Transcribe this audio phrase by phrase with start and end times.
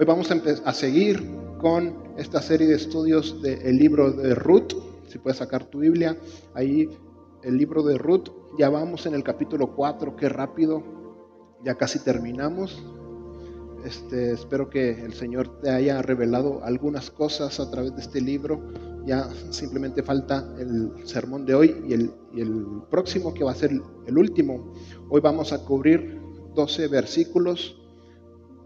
[0.00, 4.72] Hoy vamos a, a seguir con esta serie de estudios del libro de Ruth.
[5.06, 6.16] Si puedes sacar tu Biblia,
[6.54, 6.88] ahí
[7.42, 8.30] el libro de Ruth.
[8.58, 10.82] Ya vamos en el capítulo 4, qué rápido,
[11.62, 12.82] ya casi terminamos.
[13.84, 18.72] Este, espero que el Señor te haya revelado algunas cosas a través de este libro.
[19.04, 23.54] Ya simplemente falta el sermón de hoy y el, y el próximo que va a
[23.54, 23.72] ser
[24.06, 24.72] el último.
[25.10, 26.18] Hoy vamos a cubrir
[26.54, 27.76] 12 versículos.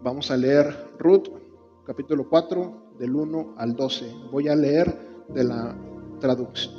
[0.00, 1.28] Vamos a leer Ruth,
[1.86, 4.12] capítulo 4, del 1 al 12.
[4.30, 4.96] Voy a leer
[5.28, 5.76] de la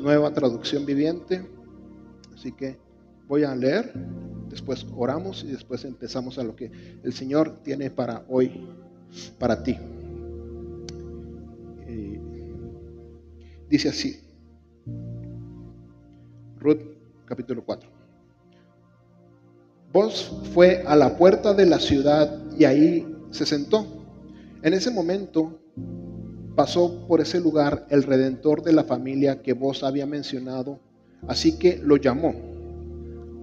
[0.01, 1.47] nueva traducción viviente.
[2.33, 2.77] Así que
[3.27, 3.93] voy a leer,
[4.49, 6.71] después oramos y después empezamos a lo que
[7.03, 8.67] el Señor tiene para hoy,
[9.37, 9.77] para ti.
[11.87, 12.19] Y
[13.69, 14.19] dice así,
[16.57, 16.81] Ruth
[17.25, 17.89] capítulo 4.
[19.93, 23.94] Vos fue a la puerta de la ciudad y ahí se sentó.
[24.65, 25.59] En ese momento
[26.55, 30.79] pasó por ese lugar el redentor de la familia que vos había mencionado,
[31.27, 32.33] así que lo llamó.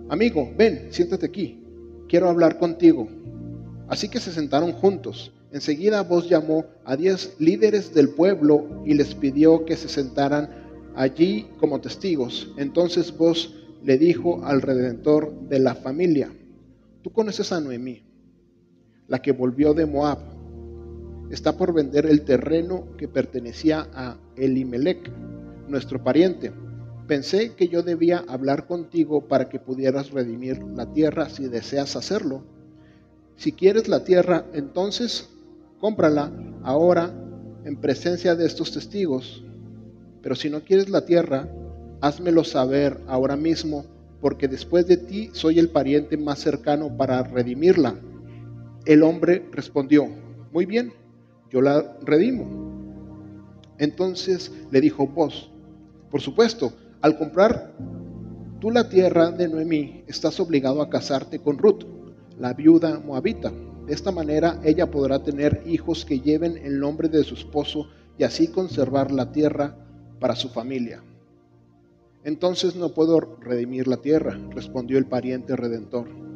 [0.09, 1.63] Amigo, ven, siéntate aquí,
[2.09, 3.07] quiero hablar contigo.
[3.87, 5.33] Así que se sentaron juntos.
[5.53, 10.51] Enseguida vos llamó a diez líderes del pueblo y les pidió que se sentaran
[10.97, 12.53] allí como testigos.
[12.57, 16.33] Entonces vos le dijo al redentor de la familia,
[17.01, 18.03] tú conoces a Noemí,
[19.07, 20.32] la que volvió de Moab.
[21.33, 25.11] Está por vender el terreno que pertenecía a Elimelech,
[25.67, 26.53] nuestro pariente.
[27.09, 32.43] Pensé que yo debía hablar contigo para que pudieras redimir la tierra si deseas hacerlo.
[33.37, 35.31] Si quieres la tierra, entonces
[35.81, 36.31] cómprala
[36.65, 37.11] ahora
[37.65, 39.43] en presencia de estos testigos.
[40.21, 41.49] Pero si no quieres la tierra,
[42.03, 43.87] házmelo saber ahora mismo,
[44.21, 47.95] porque después de ti soy el pariente más cercano para redimirla.
[48.85, 50.09] El hombre respondió,
[50.53, 50.93] muy bien,
[51.53, 52.47] yo la redimo.
[53.79, 55.51] Entonces le dijo vos,
[56.11, 56.73] por supuesto,
[57.03, 57.75] al comprar
[58.59, 61.85] tú la tierra de Noemí, estás obligado a casarte con Ruth,
[62.39, 63.53] la viuda moabita.
[63.87, 68.25] De esta manera ella podrá tener hijos que lleven el nombre de su esposo y
[68.25, 69.77] así conservar la tierra
[70.21, 71.03] para su familia.
[72.25, 76.32] Entonces no puedo redimir la tierra, respondió el pariente redentor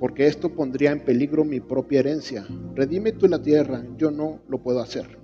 [0.00, 2.46] porque esto pondría en peligro mi propia herencia.
[2.74, 5.18] Redime tú la tierra, yo no lo puedo hacer.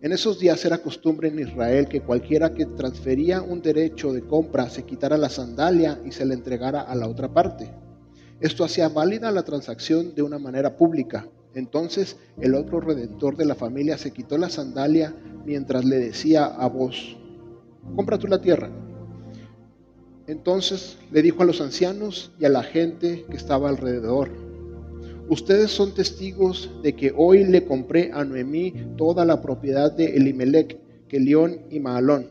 [0.00, 4.70] En esos días era costumbre en Israel que cualquiera que transfería un derecho de compra
[4.70, 7.70] se quitara la sandalia y se le entregara a la otra parte.
[8.40, 11.28] Esto hacía válida la transacción de una manera pública.
[11.54, 15.14] Entonces el otro redentor de la familia se quitó la sandalia
[15.44, 17.18] mientras le decía a vos,
[17.94, 18.70] compra tú la tierra
[20.32, 24.30] entonces le dijo a los ancianos y a la gente que estaba alrededor,
[25.28, 30.78] ustedes son testigos de que hoy le compré a Noemí toda la propiedad de Elimelech,
[31.06, 32.30] Kelión y Maalón.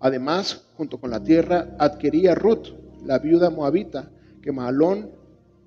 [0.00, 2.68] Además, junto con la tierra, adquirí a Ruth,
[3.04, 4.10] la viuda moabita,
[4.42, 5.10] que Maalón,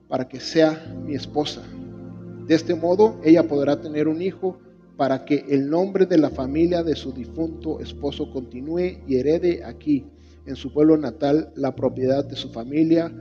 [0.08, 1.62] para que sea mi esposa.
[2.48, 4.58] De este modo, ella podrá tener un hijo
[4.98, 10.06] para que el nombre de la familia de su difunto esposo continúe y herede aquí
[10.46, 13.12] en su pueblo natal la propiedad de su familia.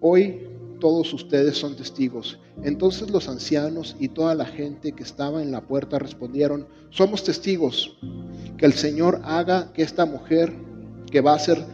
[0.00, 0.46] Hoy
[0.80, 2.38] todos ustedes son testigos.
[2.62, 7.98] Entonces los ancianos y toda la gente que estaba en la puerta respondieron, somos testigos.
[8.56, 10.52] Que el Señor haga que esta mujer
[11.10, 11.64] que va a ser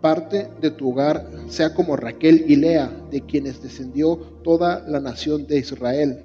[0.00, 5.46] parte de tu hogar sea como Raquel y Lea, de quienes descendió toda la nación
[5.46, 6.24] de Israel.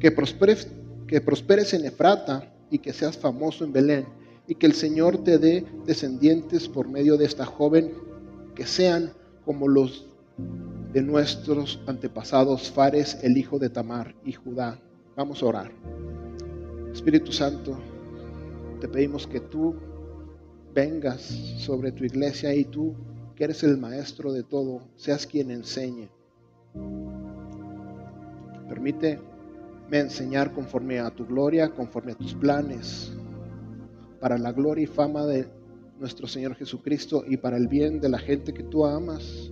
[0.00, 0.68] Que prosperes,
[1.06, 5.38] que prosperes en Efrata y que seas famoso en Belén y que el Señor te
[5.38, 7.92] dé descendientes por medio de esta joven
[8.54, 9.12] que sean
[9.44, 10.06] como los
[10.92, 14.78] de nuestros antepasados Fares, el hijo de Tamar y Judá.
[15.16, 15.72] Vamos a orar.
[16.92, 17.78] Espíritu Santo,
[18.80, 19.74] te pedimos que tú
[20.74, 21.22] vengas
[21.58, 22.94] sobre tu iglesia y tú,
[23.34, 26.10] que eres el maestro de todo, seas quien enseñe.
[28.68, 29.20] Permíteme
[29.92, 33.12] enseñar conforme a tu gloria, conforme a tus planes,
[34.22, 35.48] para la gloria y fama de
[35.98, 39.50] nuestro Señor Jesucristo y para el bien de la gente que tú amas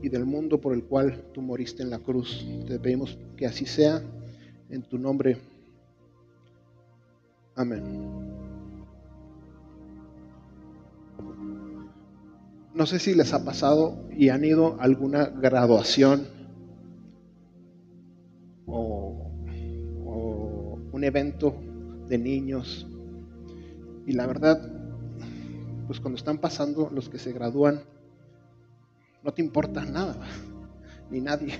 [0.00, 2.46] y del mundo por el cual tú moriste en la cruz.
[2.68, 4.00] Te pedimos que así sea
[4.70, 5.38] en tu nombre.
[7.56, 7.82] Amén.
[12.72, 16.28] No sé si les ha pasado y han ido a alguna graduación
[18.66, 19.32] o,
[20.06, 21.56] o un evento
[22.08, 22.86] de niños
[24.06, 24.70] y la verdad,
[25.86, 27.82] pues cuando están pasando los que se gradúan,
[29.22, 30.16] no te importa nada,
[31.10, 31.58] ni nadie.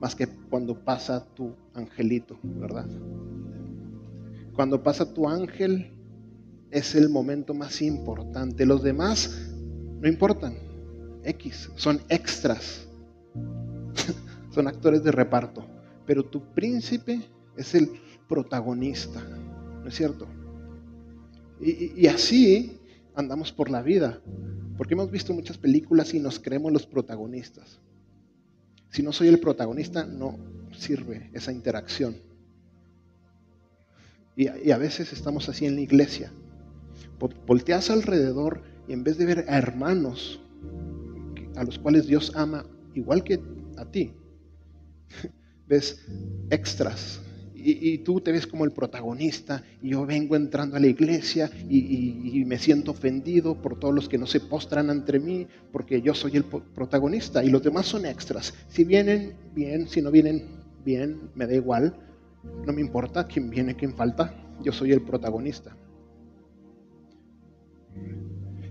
[0.00, 2.86] más que cuando pasa tu angelito, ¿verdad?
[4.54, 5.92] Cuando pasa tu ángel
[6.70, 8.66] es el momento más importante.
[8.66, 9.50] Los demás
[10.00, 10.54] no importan.
[11.24, 12.86] X, son extras.
[14.50, 15.64] son actores de reparto.
[16.04, 17.20] Pero tu príncipe
[17.56, 17.90] es el
[18.28, 19.22] protagonista.
[19.82, 20.26] ¿No es cierto?
[21.62, 22.78] Y, y así
[23.14, 24.20] andamos por la vida.
[24.76, 27.80] Porque hemos visto muchas películas y nos creemos los protagonistas.
[28.90, 30.38] Si no soy el protagonista, no
[30.76, 32.16] sirve esa interacción.
[34.36, 36.32] Y, a veces estamos así en la iglesia.
[37.46, 40.40] Volteas alrededor y en vez de ver a hermanos
[41.54, 43.40] a los cuales Dios ama igual que
[43.76, 44.12] a ti,
[45.68, 46.04] ves
[46.50, 47.20] extras
[47.64, 52.44] y, tú te ves como el protagonista y yo vengo entrando a la iglesia y,
[52.46, 56.36] me siento ofendido por todos los que no se postran ante mí porque yo soy
[56.36, 58.52] el protagonista y los demás son extras.
[58.68, 60.44] Si vienen bien, si no vienen
[60.84, 61.96] bien, me da igual.
[62.66, 64.34] No me importa quién viene, quién falta.
[64.62, 65.76] Yo soy el protagonista.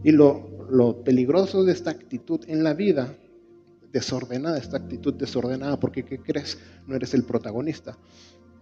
[0.03, 3.15] Y lo, lo peligroso de esta actitud en la vida
[3.91, 6.57] desordenada, esta actitud desordenada, porque ¿qué crees?
[6.87, 7.97] No eres el protagonista.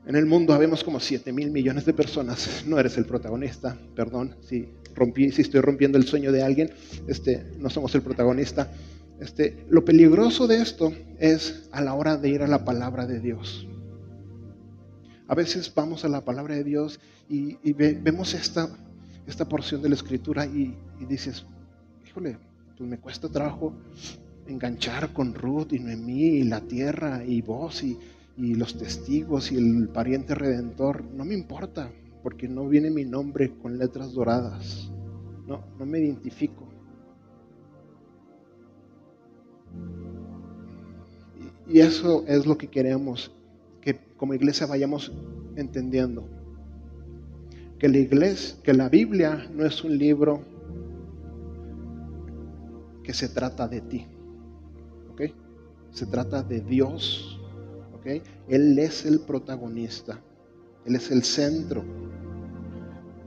[0.06, 2.64] En el mundo habemos como 7 mil millones de personas.
[2.66, 6.72] No eres el protagonista, perdón, si, rompí, si estoy rompiendo el sueño de alguien,
[7.08, 8.72] este, no somos el protagonista.
[9.20, 13.20] Este, lo peligroso de esto es a la hora de ir a la palabra de
[13.20, 13.68] Dios.
[15.28, 17.00] A veces vamos a la palabra de Dios
[17.30, 18.70] y, vemos esta,
[19.28, 21.46] esta porción de la escritura y, y dices,
[22.08, 22.38] híjole,
[22.76, 23.76] pues me cuesta trabajo
[24.48, 28.00] enganchar con Ruth y Noemí y la tierra y vos y,
[28.40, 31.92] y los testigos y el pariente redentor, no me importa,
[32.24, 34.90] porque no viene mi nombre con letras doradas.
[35.46, 36.70] No, no me identifico.
[41.68, 43.30] Y eso es lo que queremos,
[43.82, 45.12] que como iglesia vayamos
[45.58, 46.26] entendiendo.
[47.78, 50.42] Que la iglesia, que la Biblia no es un libro
[53.04, 54.06] que se trata de ti.
[55.12, 55.24] ¿Ok?
[55.92, 57.39] Se trata de Dios
[58.04, 60.20] él es el protagonista,
[60.86, 61.84] Él es el centro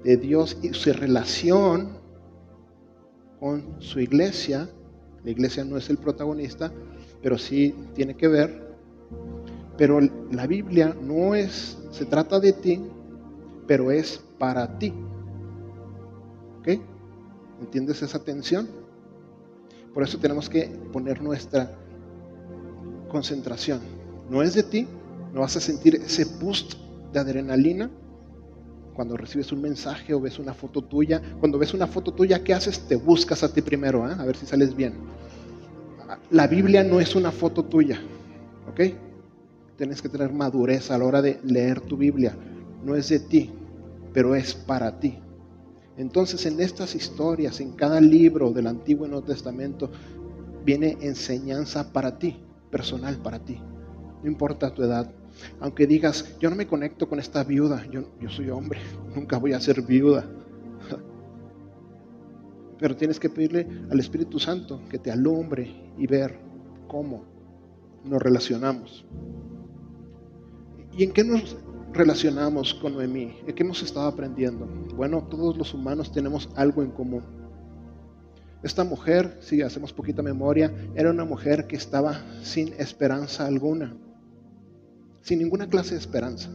[0.03, 1.99] de Dios y su relación
[3.39, 4.69] con su iglesia.
[5.25, 6.73] La iglesia no es el protagonista,
[7.23, 8.73] pero sí tiene que ver.
[9.77, 12.83] Pero la Biblia no es, se trata de ti,
[13.67, 14.93] pero es para ti.
[16.59, 16.69] ¿Ok?
[17.61, 18.69] ¿Entiendes esa tensión?
[19.95, 21.79] Por eso tenemos que poner nuestra
[23.09, 24.02] concentración
[24.33, 24.87] no es de ti,
[25.35, 26.73] no vas a sentir ese boost
[27.13, 27.91] de adrenalina
[28.95, 31.21] cuando recibes un mensaje o ves una foto tuya.
[31.39, 32.81] Cuando ves una foto tuya, ¿qué haces?
[32.89, 34.15] Te buscas a ti primero, ¿eh?
[34.19, 34.95] a ver si sales bien.
[36.31, 38.01] La Biblia no es una foto tuya,
[38.71, 38.81] ¿ok?
[39.77, 42.35] Tienes que tener madurez a la hora de leer tu Biblia.
[42.83, 43.51] No es de ti,
[44.15, 45.19] pero es para ti.
[45.99, 49.91] Entonces en estas historias, en cada libro del Antiguo y Nuevo Testamento,
[50.65, 52.39] viene enseñanza para ti,
[52.71, 53.61] personal para ti
[54.23, 55.11] no importa tu edad.
[55.61, 58.81] Aunque digas, yo no me conecto con esta viuda, yo, yo soy hombre,
[59.15, 60.25] nunca voy a ser viuda.
[62.79, 66.39] Pero tienes que pedirle al Espíritu Santo que te alumbre y ver
[66.89, 67.25] cómo
[68.05, 69.05] nos relacionamos.
[70.97, 71.57] ¿Y en qué nos
[71.93, 73.37] relacionamos con Noemí?
[73.47, 74.67] ¿En qué hemos estado aprendiendo?
[74.95, 77.23] Bueno, todos los humanos tenemos algo en común.
[78.63, 83.97] Esta mujer, si hacemos poquita memoria, era una mujer que estaba sin esperanza alguna
[85.23, 86.51] sin ninguna clase de esperanza.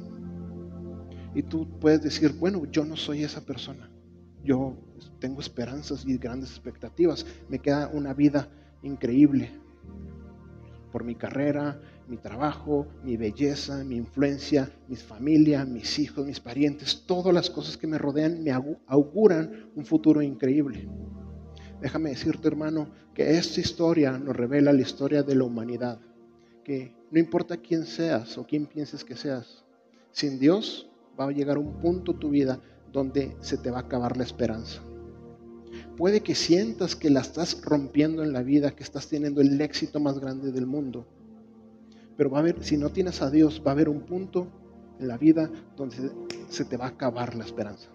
[1.34, 3.90] Y tú puedes decir, bueno, yo no soy esa persona.
[4.44, 4.78] Yo
[5.20, 7.26] tengo esperanzas y grandes expectativas.
[7.50, 8.50] Me queda una vida
[8.82, 9.52] increíble
[10.92, 17.04] por mi carrera, mi trabajo, mi belleza, mi influencia, mi familia, mis hijos, mis parientes,
[17.06, 20.88] todas las cosas que me rodean me auguran un futuro increíble.
[21.82, 26.00] Déjame decirte, hermano, que esta historia nos revela la historia de la humanidad,
[26.64, 29.64] que no importa quién seas o quién pienses que seas,
[30.12, 32.60] sin Dios va a llegar un punto tu vida
[32.92, 34.82] donde se te va a acabar la esperanza.
[35.96, 40.00] Puede que sientas que la estás rompiendo en la vida, que estás teniendo el éxito
[40.00, 41.08] más grande del mundo.
[42.16, 44.48] Pero va a haber, si no tienes a Dios, va a haber un punto
[45.00, 46.12] en la vida donde
[46.50, 47.90] se te va a acabar la esperanza.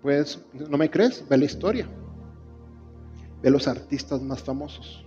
[0.00, 1.24] Pues, ¿no me crees?
[1.28, 1.88] Ve la historia.
[3.42, 5.04] Ve los artistas más famosos,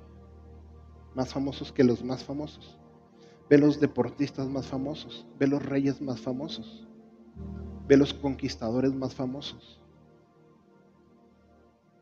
[1.15, 2.77] más famosos que los más famosos.
[3.49, 6.85] Ve los deportistas más famosos, ve los reyes más famosos,
[7.87, 9.79] ve los conquistadores más famosos.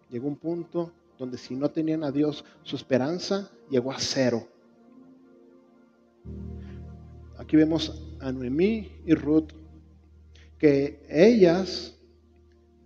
[0.10, 4.48] Llega un punto donde si no tenían a Dios, su esperanza llegó a cero.
[7.38, 9.52] Aquí vemos a Noemí y Ruth,
[10.58, 12.00] que ellas,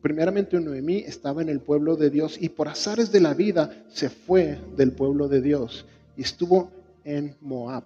[0.08, 4.10] primeramente Noemí estaba en el pueblo de Dios y por azares de la vida se
[4.10, 5.86] fue del pueblo de Dios
[6.16, 6.72] y estuvo
[7.04, 7.84] en Moab,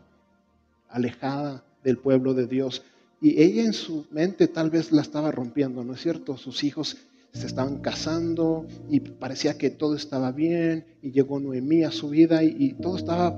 [0.88, 2.84] alejada del pueblo de Dios.
[3.22, 6.38] Y ella en su mente tal vez la estaba rompiendo, ¿no es cierto?
[6.38, 6.96] Sus hijos
[7.34, 12.44] se estaban casando y parecía que todo estaba bien y llegó Noemí a su vida
[12.44, 13.36] y, todo estaba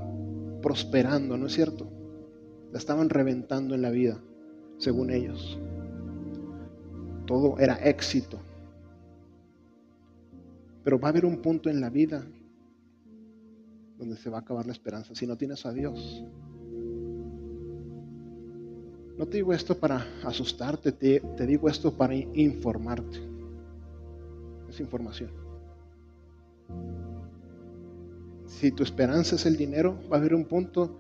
[0.62, 1.90] prosperando, ¿no es cierto?
[2.74, 4.20] La estaban reventando en la vida,
[4.78, 5.58] según ellos.
[7.26, 8.42] Todo era éxito.
[10.84, 12.26] Pero va a haber un punto en la vida
[13.98, 16.24] donde se va a acabar la esperanza si no tienes a Dios.
[19.18, 23.34] No te digo esto para asustarte, te, digo esto para informarte
[24.80, 25.32] información.
[28.48, 31.00] Si tu esperanza es el dinero, va a haber un punto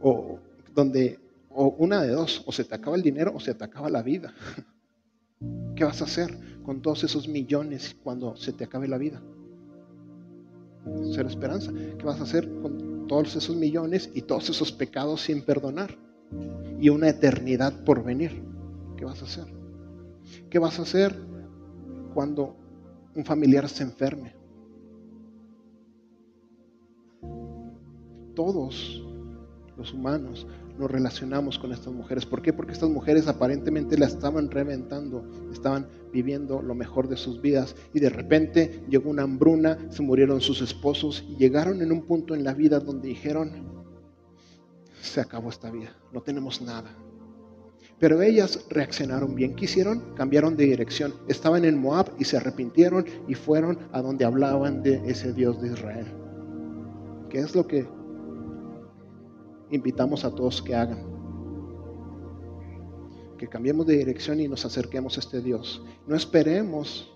[0.00, 0.38] o,
[0.74, 1.18] donde,
[1.50, 4.02] o una de dos, o se te acaba el dinero o se te acaba la
[4.02, 4.34] vida.
[5.76, 9.22] ¿Qué vas a hacer con todos esos millones cuando se te acabe la vida?
[11.12, 11.72] Ser esperanza.
[11.72, 15.96] ¿Qué vas a hacer con todos esos millones y todos esos pecados sin perdonar?
[16.80, 18.42] Y una eternidad por venir.
[18.96, 19.46] ¿Qué vas a hacer?
[20.50, 21.14] ¿Qué vas a hacer
[22.14, 22.56] cuando
[23.14, 24.34] un familiar se enferme.
[28.34, 29.02] Todos
[29.76, 30.46] los humanos
[30.78, 32.26] nos relacionamos con estas mujeres.
[32.26, 32.52] ¿Por qué?
[32.52, 38.00] Porque estas mujeres aparentemente la estaban reventando, estaban viviendo lo mejor de sus vidas y
[38.00, 42.44] de repente llegó una hambruna, se murieron sus esposos y llegaron en un punto en
[42.44, 43.50] la vida donde dijeron,
[45.00, 46.90] se acabó esta vida, no tenemos nada.
[47.98, 49.54] Pero ellas reaccionaron bien.
[49.54, 51.14] Quisieron, cambiaron de dirección.
[51.28, 55.68] Estaban en Moab y se arrepintieron y fueron a donde hablaban de ese Dios de
[55.68, 56.06] Israel.
[57.30, 57.86] ¿Qué es lo que
[59.70, 61.04] invitamos a todos que hagan?
[63.38, 65.84] Que cambiemos de dirección y nos acerquemos a este Dios.
[66.06, 67.12] No esperemos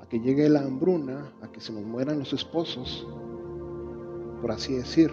[0.00, 3.06] a que llegue la hambruna, a que se nos mueran los esposos,
[4.40, 5.10] por así decir.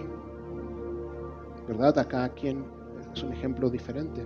[1.67, 1.99] ¿Verdad?
[1.99, 2.65] Acá quien
[3.13, 4.25] es un ejemplo diferente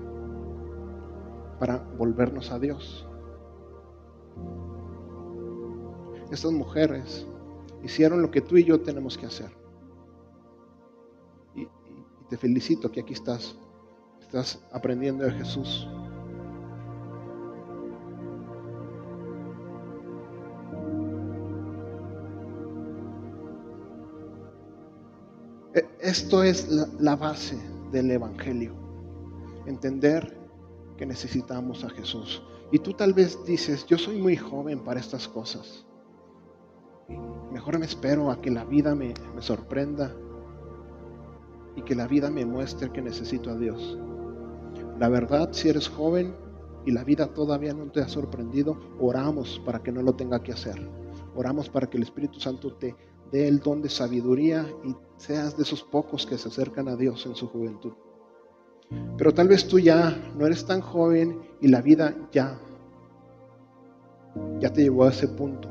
[1.60, 3.08] para volvernos a Dios.
[6.32, 7.27] Estas mujeres
[7.84, 9.62] hicieron lo que tú y yo tenemos que hacer.
[12.33, 13.55] Te felicito que aquí estás,
[14.19, 15.87] estás aprendiendo de Jesús.
[25.75, 26.67] E, esto es
[26.99, 27.55] la base
[27.91, 28.73] del Evangelio.
[29.67, 30.35] Entender
[30.97, 32.41] que necesitamos a Jesús.
[32.71, 35.85] Y tú tal vez dices, yo soy muy joven para estas cosas.
[37.51, 40.11] Mejor me espero a que la vida me, me sorprenda
[41.75, 43.98] y que la vida me muestre que necesito a Dios.
[45.00, 46.36] La verdad, si eres joven
[46.86, 50.51] y la vida todavía no te ha sorprendido, oramos para que no lo tenga que
[50.51, 50.80] hacer.
[51.36, 52.96] Oramos para que el Espíritu Santo te
[53.32, 57.25] dé el don de sabiduría y seas de esos pocos que se acercan a Dios
[57.25, 57.94] en su juventud.
[59.18, 62.60] Pero tal vez tú ya no eres tan joven y la vida ya,
[64.60, 65.70] ya te llevó a ese punto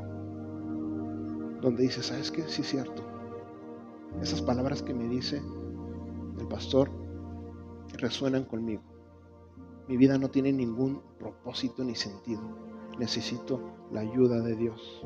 [1.61, 2.43] donde dices, ¿sabes qué?
[2.47, 3.01] Sí es cierto.
[4.21, 5.41] Esas palabras que me dice
[6.39, 6.89] el pastor
[7.97, 8.81] resuenan conmigo.
[9.87, 12.41] Mi vida no tiene ningún propósito ni sentido.
[12.97, 13.59] Necesito
[13.91, 15.01] la ayuda de Dios.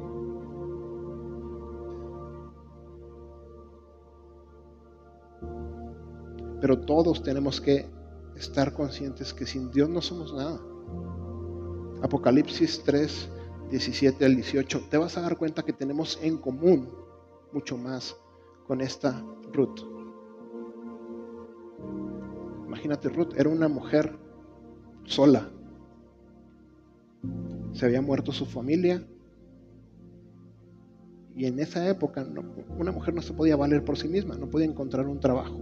[6.61, 7.87] Pero todos tenemos que
[8.35, 10.59] estar conscientes que sin Dios no somos nada.
[12.01, 13.29] Apocalipsis 3,
[13.71, 16.89] 17 al 18, te vas a dar cuenta que tenemos en común
[17.51, 18.15] mucho más
[18.67, 19.96] con esta Ruth.
[22.77, 24.15] Imagínate, Ruth era una mujer
[25.03, 25.49] sola.
[27.73, 29.03] Se había muerto su familia.
[31.35, 32.27] Y en esa época
[32.77, 35.59] una mujer no se podía valer por sí misma, no podía encontrar un trabajo.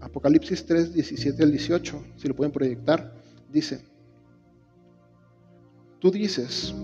[0.00, 3.14] Apocalipsis 3, 17 al 18, si lo pueden proyectar,
[3.50, 3.82] dice,
[5.98, 6.74] tú dices,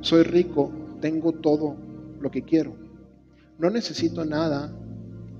[0.00, 1.76] soy rico, tengo todo
[2.20, 2.74] lo que quiero,
[3.58, 4.72] no necesito nada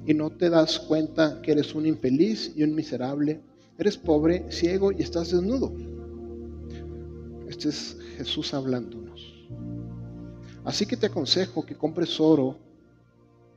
[0.06, 3.40] y no te das cuenta que eres un infeliz y un miserable,
[3.78, 5.72] eres pobre, ciego y estás desnudo.
[7.48, 9.48] Este es Jesús hablándonos.
[10.64, 12.56] Así que te aconsejo que compres oro,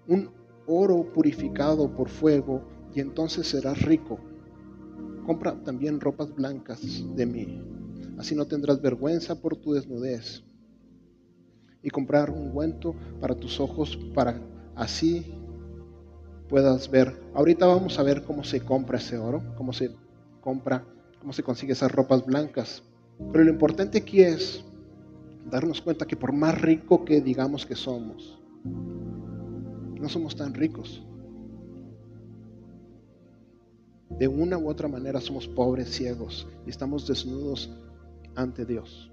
[0.07, 0.29] un
[0.67, 2.63] oro purificado por fuego,
[2.95, 4.19] y entonces serás rico.
[5.25, 6.81] Compra también ropas blancas
[7.15, 7.61] de mí,
[8.17, 10.43] así no tendrás vergüenza por tu desnudez,
[11.81, 14.41] y comprar un ungüento para tus ojos para
[14.75, 15.25] así
[16.49, 17.19] puedas ver.
[17.33, 19.91] Ahorita vamos a ver cómo se compra ese oro, cómo se
[20.41, 20.83] compra,
[21.19, 22.83] cómo se consigue esas ropas blancas.
[23.31, 24.63] Pero lo importante aquí es
[25.49, 31.03] darnos cuenta que por más rico que digamos que somos, no somos tan ricos.
[34.09, 37.71] De una u otra manera somos pobres, ciegos y estamos desnudos
[38.35, 39.11] ante Dios.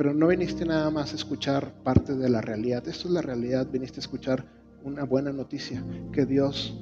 [0.00, 2.88] Pero no viniste nada más a escuchar parte de la realidad.
[2.88, 3.66] Esto es la realidad.
[3.70, 4.46] Viniste a escuchar
[4.82, 6.74] una buena noticia, que Dios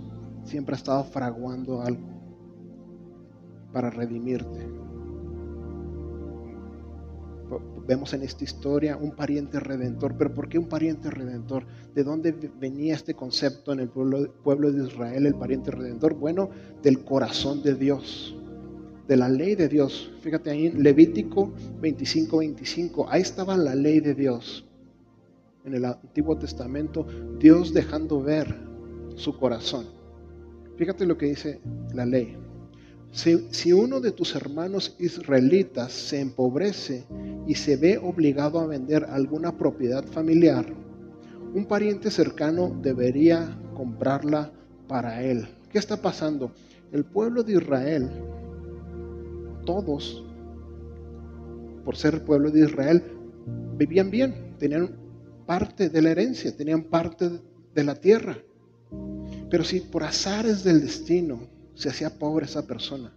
[0.45, 2.07] siempre ha estado fraguando algo
[3.73, 4.65] para redimirte.
[7.89, 11.65] Vemos en esta historia un pariente redentor, pero ¿por qué un pariente redentor?
[11.97, 16.15] ¿De dónde venía este concepto en el pueblo, de Israel, el pariente redentor?
[16.15, 16.51] Bueno,
[16.85, 18.38] del corazón de Dios
[19.09, 20.13] de la ley de Dios.
[20.21, 23.07] Fíjate ahí en Levítico 25, 25.
[23.09, 24.67] Ahí estaba la ley de Dios.
[25.65, 27.07] En el Antiguo Testamento,
[27.41, 28.55] Dios dejando ver
[29.17, 29.87] su corazón.
[30.77, 31.61] Fíjate lo que dice
[31.95, 32.37] la ley.
[33.11, 37.07] Si, si, uno de tus hermanos israelitas se empobrece
[37.47, 40.67] y se ve obligado a vender alguna propiedad familiar,
[41.55, 44.53] un pariente cercano debería comprarla
[44.87, 45.49] para él.
[45.73, 46.53] ¿Qué está pasando?
[46.93, 48.11] El pueblo de Israel
[49.69, 50.25] todos,
[51.85, 53.03] por ser el pueblo de Israel,
[53.77, 54.97] vivían bien, tenían
[55.45, 57.29] parte de la herencia, tenían parte
[57.75, 58.39] de la tierra.
[59.51, 61.41] Pero si por azares del destino
[61.75, 63.13] se hacía pobre esa persona,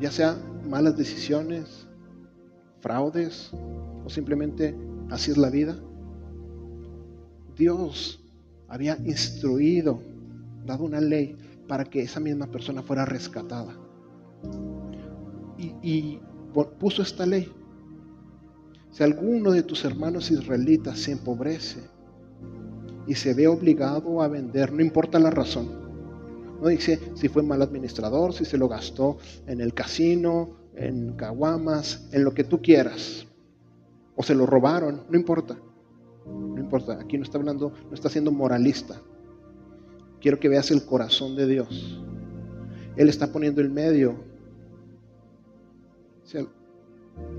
[0.00, 0.36] ya sea
[0.68, 1.86] malas decisiones,
[2.80, 3.52] fraudes
[4.04, 4.74] o simplemente
[5.10, 5.78] así es la vida,
[7.56, 8.20] Dios
[8.66, 10.00] había instruido,
[10.66, 11.36] dado una ley
[11.68, 13.76] para que esa misma persona fuera rescatada.
[15.82, 16.18] Y,
[16.80, 17.52] puso esta ley.
[18.90, 21.80] Si alguno de tus hermanos israelitas se empobrece
[23.06, 25.68] y se ve obligado a vender, no importa la razón.
[26.60, 32.08] No dice si fue mal administrador, si se lo gastó en el casino, en caguamas,
[32.12, 33.26] en lo que tú quieras.
[34.16, 35.56] O se lo robaron, no importa.
[36.26, 39.00] No importa, aquí no está hablando, no está siendo moralista.
[40.20, 42.00] Quiero que veas el corazón de Dios.
[42.96, 44.16] Él está poniendo el medio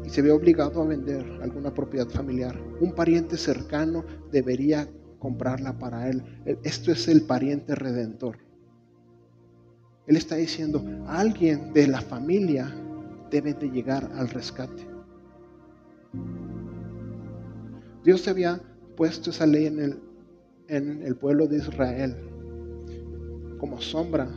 [0.05, 2.59] y se ve obligado a vender alguna propiedad familiar.
[2.79, 4.89] Un pariente cercano debería
[5.19, 6.23] comprarla para él.
[6.63, 8.37] Esto es el pariente redentor.
[10.07, 12.73] Él está diciendo, alguien de la familia
[13.29, 14.87] debe de llegar al rescate.
[18.03, 18.61] Dios había
[18.95, 19.99] puesto esa ley en el,
[20.67, 22.28] en el pueblo de Israel
[23.59, 24.27] como sombra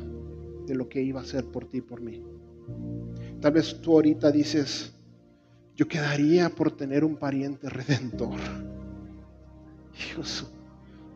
[0.67, 2.23] de lo que iba a hacer por ti y por mí.
[3.41, 4.93] Tal vez tú ahorita dices,
[5.75, 8.39] yo quedaría por tener un pariente redentor.
[10.15, 10.47] Dios,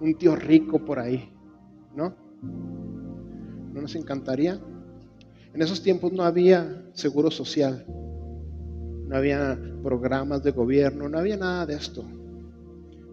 [0.00, 1.30] un tío rico por ahí,
[1.94, 2.14] ¿no?
[3.72, 4.58] ¿No nos encantaría?
[5.52, 7.84] En esos tiempos no había seguro social,
[9.06, 12.04] no había programas de gobierno, no había nada de esto.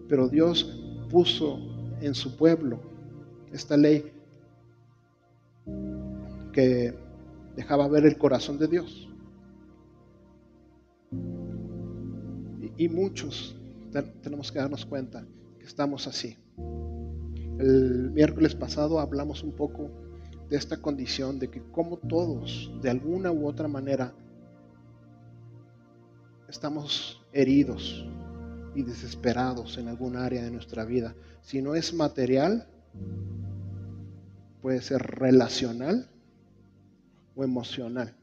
[0.08, 1.58] Pero Dios puso
[2.00, 2.80] en su pueblo
[3.52, 4.13] esta ley
[6.54, 6.94] que
[7.56, 9.10] dejaba ver el corazón de Dios.
[12.76, 13.56] Y, muchos
[14.22, 15.26] tenemos que darnos cuenta
[15.58, 16.38] que estamos así.
[17.58, 19.90] El miércoles pasado hablamos un poco
[20.48, 24.12] de esta condición, de que como todos, de alguna u otra manera,
[26.48, 28.06] estamos heridos
[28.74, 31.14] y desesperados en algún área de nuestra vida.
[31.42, 32.66] Si no es material,
[34.60, 36.10] puede ser relacional
[37.34, 38.14] o emocional.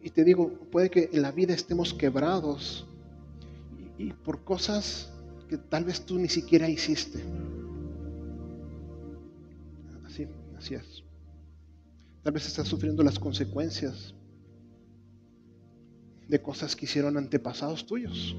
[0.00, 2.86] Y te digo, puede que en la vida estemos quebrados
[3.98, 5.12] y, por cosas
[5.48, 7.22] que tal vez tú ni siquiera hiciste.
[10.06, 10.26] Así,
[10.56, 11.02] así es.
[12.22, 14.14] Tal vez estás sufriendo las consecuencias
[16.28, 18.36] de cosas que hicieron antepasados tuyos.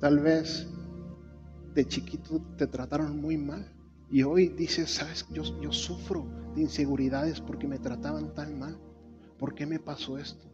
[0.00, 0.66] Tal vez
[1.74, 3.72] de chiquito te trataron muy mal.
[4.10, 8.78] Y hoy dices, sabes, yo, yo sufro de inseguridades porque me trataban tan mal.
[9.38, 10.44] ¿Por qué me pasó esto?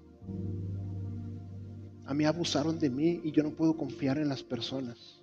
[2.07, 5.22] A mí abusaron de mí y yo no puedo confiar en las personas.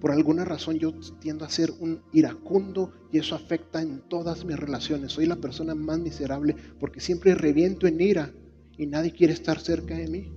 [0.00, 4.56] Por alguna razón yo tiendo a ser un iracundo y eso afecta en todas mis
[4.56, 5.12] relaciones.
[5.12, 8.32] Soy la persona más miserable porque siempre reviento en ira
[8.78, 10.32] y nadie quiere estar cerca de mí.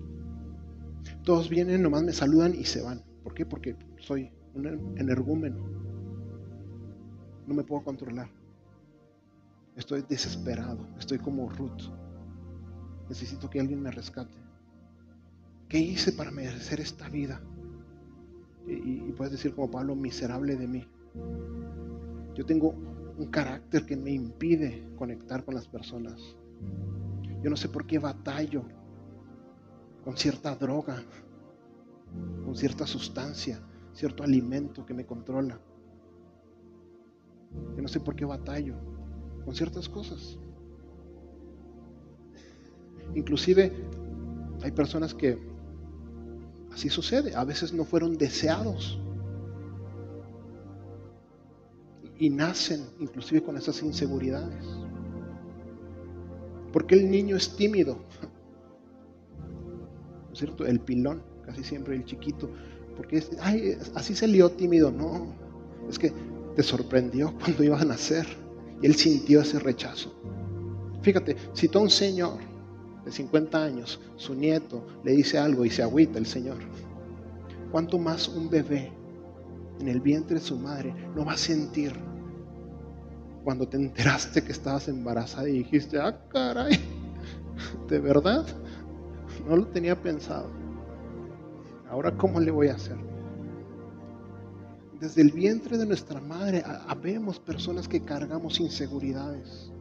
[1.24, 3.13] Todos vienen, nomás me saludan y se van.
[3.24, 3.46] ¿Por qué?
[3.46, 5.58] Porque soy un energúmeno.
[7.48, 8.30] No me puedo controlar.
[9.76, 10.88] Estoy desesperado.
[11.00, 11.92] Estoy como Ruth.
[13.10, 14.38] Necesito que alguien me rescate.
[15.68, 17.42] ¿Qué hice para merecer esta vida?
[18.68, 20.88] Y, puedes decir como Pablo, miserable de mí.
[22.36, 22.70] Yo tengo
[23.18, 26.36] un carácter que me impide conectar con las personas.
[27.44, 28.64] Yo no sé por qué batallo
[30.04, 31.04] con cierta droga,
[32.44, 33.62] con cierta sustancia,
[33.94, 35.60] cierto alimento que me controla.
[37.76, 38.76] Yo no sé por qué batallo
[39.46, 40.38] con ciertas cosas.
[43.16, 43.72] Inclusive
[44.62, 45.38] hay personas que
[46.72, 49.00] así sucede, a veces no fueron deseados
[52.18, 54.66] y nacen inclusive con esas inseguridades.
[56.72, 57.96] Porque el niño es tímido?
[60.28, 60.66] ¿No es cierto?
[60.66, 62.50] El pilón, casi siempre el chiquito.
[62.96, 64.92] Porque ay, así salió tímido.
[64.92, 65.34] No,
[65.90, 66.12] es que
[66.56, 68.26] te sorprendió cuando iba a nacer.
[68.82, 70.14] Y él sintió ese rechazo.
[71.02, 72.38] Fíjate, si todo un señor
[73.06, 76.58] de 50 años, su nieto, le dice algo y se agüita el señor,
[77.72, 78.92] ¿cuánto más un bebé
[79.80, 81.94] en el vientre de su madre no va a sentir
[83.44, 86.80] cuando te enteraste que estabas embarazada y dijiste, ah, caray,
[87.90, 88.46] de verdad,
[89.48, 90.50] no lo tenía pensado.
[91.94, 92.98] Ahora, ¿cómo le voy a hacer?
[95.00, 99.72] Desde el vientre de nuestra madre habemos personas que cargamos inseguridades,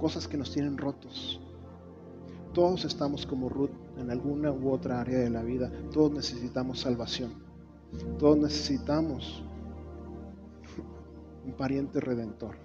[0.00, 1.38] cosas que nos tienen rotos.
[2.54, 5.70] Todos estamos como Ruth en alguna u otra área de la vida.
[5.92, 7.34] Todos necesitamos salvación.
[8.18, 9.44] Todos necesitamos
[11.44, 12.56] un pariente redentor.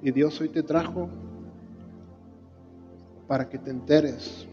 [0.00, 1.10] Y Dios hoy te trajo
[3.26, 4.46] para que te enteres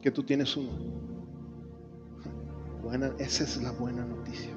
[0.00, 0.70] que tú tienes uno.
[2.82, 4.50] Buena, esa es la buena noticia.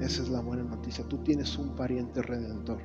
[0.00, 1.04] Esa es la buena noticia.
[1.08, 2.78] Tú tienes un pariente redentor.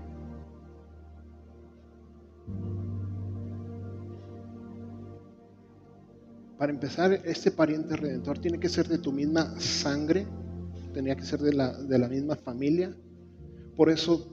[6.57, 10.27] Para empezar, este pariente redentor tiene que ser de tu misma sangre,
[10.93, 12.95] tenía que ser de la, de la misma familia.
[13.75, 14.27] Por eso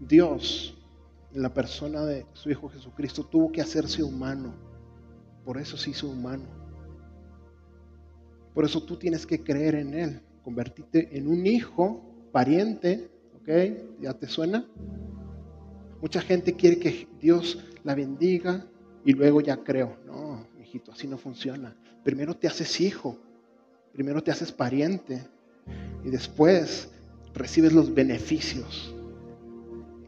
[0.00, 0.76] Dios,
[1.34, 4.54] la persona de su Hijo Jesucristo, tuvo que hacerse humano.
[5.44, 6.44] Por eso se hizo humano.
[8.54, 14.00] Por eso tú tienes que creer en Él, convertirte en un hijo, pariente, ¿ok?
[14.00, 14.66] ¿Ya te suena?
[16.00, 18.66] Mucha gente quiere que Dios la bendiga
[19.04, 19.96] y luego ya creo.
[20.06, 21.76] No, hijito, así no funciona.
[22.04, 23.16] Primero te haces hijo,
[23.92, 25.26] primero te haces pariente
[26.04, 26.90] y después
[27.34, 28.94] recibes los beneficios.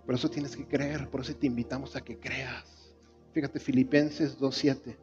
[0.07, 2.95] Por eso tienes que creer, por eso te invitamos a que creas.
[3.33, 4.97] Fíjate, Filipenses 2.7.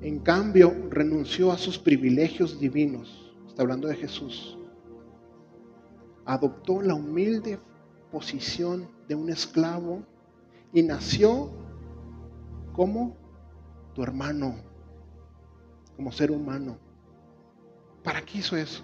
[0.00, 3.34] En cambio, renunció a sus privilegios divinos.
[3.46, 4.58] Está hablando de Jesús.
[6.24, 7.58] Adoptó la humilde
[8.10, 10.02] posición de un esclavo
[10.72, 11.50] y nació
[12.72, 13.16] como
[13.94, 14.56] tu hermano,
[15.96, 16.78] como ser humano.
[18.02, 18.82] ¿Para qué hizo eso?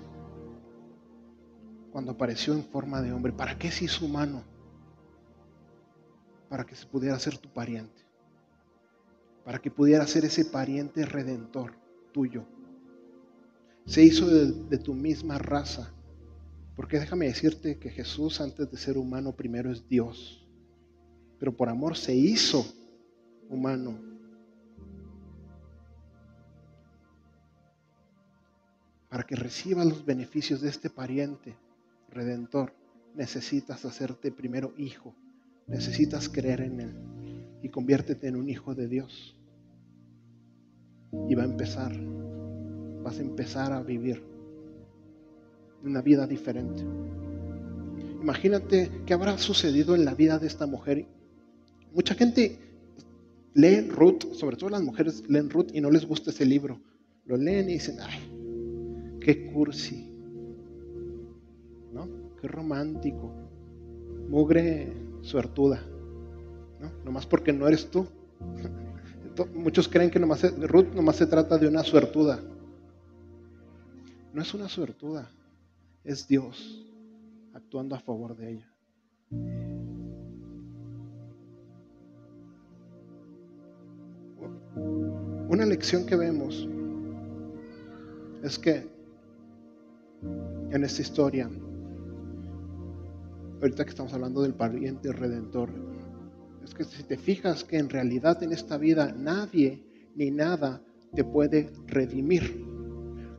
[1.90, 4.42] Cuando apareció en forma de hombre, ¿para qué se hizo humano?
[6.48, 8.02] Para que se pudiera ser tu pariente,
[9.44, 11.74] para que pudiera ser ese pariente redentor
[12.12, 12.44] tuyo.
[13.86, 15.92] Se hizo de, tu misma raza,
[16.76, 20.46] porque déjame decirte que Jesús antes de ser humano primero es Dios,
[21.38, 22.66] pero por amor se hizo
[23.48, 23.98] humano.
[29.08, 31.56] Para que recibas los beneficios de este pariente
[32.10, 32.74] redentor,
[33.14, 35.14] necesitas hacerte primero hijo
[35.68, 36.94] Necesitas creer en Él
[37.62, 39.36] y conviértete en un hijo de Dios.
[41.28, 41.92] Y va a empezar,
[43.02, 44.22] vas a empezar a vivir
[45.84, 46.82] una vida diferente.
[48.20, 51.06] Imagínate qué habrá sucedido en la vida de esta mujer.
[51.94, 52.58] Mucha gente
[53.54, 56.80] lee Ruth, sobre todo las mujeres leen Ruth y no les gusta ese libro.
[57.26, 60.10] Lo leen y dicen, ay, qué cursi,
[61.92, 62.08] ¿no?
[62.40, 63.32] Qué romántico.
[64.28, 65.82] Mugre suertuda,
[66.80, 66.90] ¿no?
[67.04, 68.06] Nomás porque no eres tú.
[69.54, 72.40] Muchos creen que nomás Ruth nomás se trata de una suertuda.
[74.32, 75.30] No es una suertuda,
[76.02, 76.84] es Dios
[77.52, 78.72] actuando a favor de ella.
[85.48, 86.68] Una lección que vemos
[88.42, 88.86] es que
[90.70, 91.50] en esta historia
[93.60, 95.70] ahorita que estamos hablando del pariente redentor,
[96.62, 100.82] es que si te fijas que en realidad en esta vida nadie ni nada
[101.14, 102.66] te puede redimir.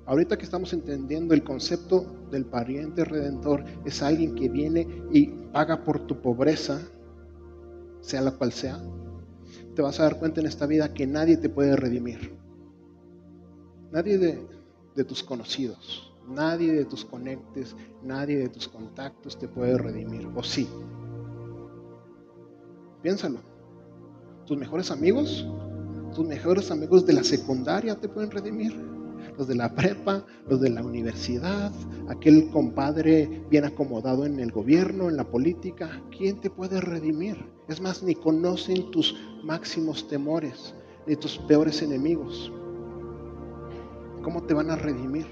[0.05, 5.83] Ahorita que estamos entendiendo el concepto del pariente redentor, es alguien que viene y paga
[5.83, 6.81] por tu pobreza,
[8.01, 8.81] sea la cual sea.
[9.75, 12.33] Te vas a dar cuenta en esta vida que nadie te puede redimir.
[13.91, 14.47] Nadie de,
[14.95, 20.27] de tus conocidos, nadie de tus conectes, nadie de tus contactos te puede redimir.
[20.35, 20.67] ¿O sí?
[23.01, 23.39] Piénsalo.
[24.45, 25.47] ¿Tus mejores amigos?
[26.15, 28.73] ¿Tus mejores amigos de la secundaria te pueden redimir?
[29.37, 31.71] Los de la prepa, los de la universidad,
[32.09, 37.37] aquel compadre bien acomodado en el gobierno, en la política, ¿quién te puede redimir?
[37.67, 40.73] Es más, ni conocen tus máximos temores,
[41.07, 42.51] ni tus peores enemigos.
[44.23, 45.27] ¿Cómo te van a redimir?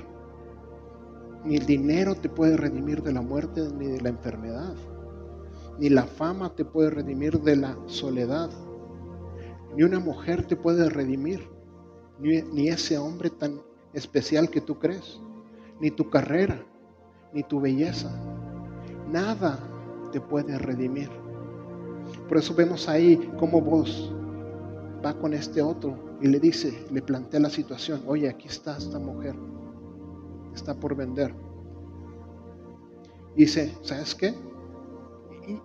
[1.45, 4.73] Ni el dinero te puede redimir de la muerte ni de la enfermedad.
[5.80, 8.50] Ni la fama te puede redimir de la soledad.
[9.76, 11.47] Ni una mujer te puede redimir.
[12.19, 13.62] Ni, ese hombre tan
[13.93, 15.19] especial que tú crees.
[15.80, 16.60] Ni tu carrera.
[17.34, 18.12] Ni tu belleza.
[19.12, 19.60] Nada
[20.12, 21.10] te puede redimir.
[22.28, 24.12] Por eso vemos ahí cómo vos
[25.06, 29.00] va con este otro y le dice, le plantea la situación, oye, aquí está esta
[29.00, 29.36] mujer,
[30.58, 31.34] está por vender.
[33.36, 34.34] Dice, ¿sabes qué?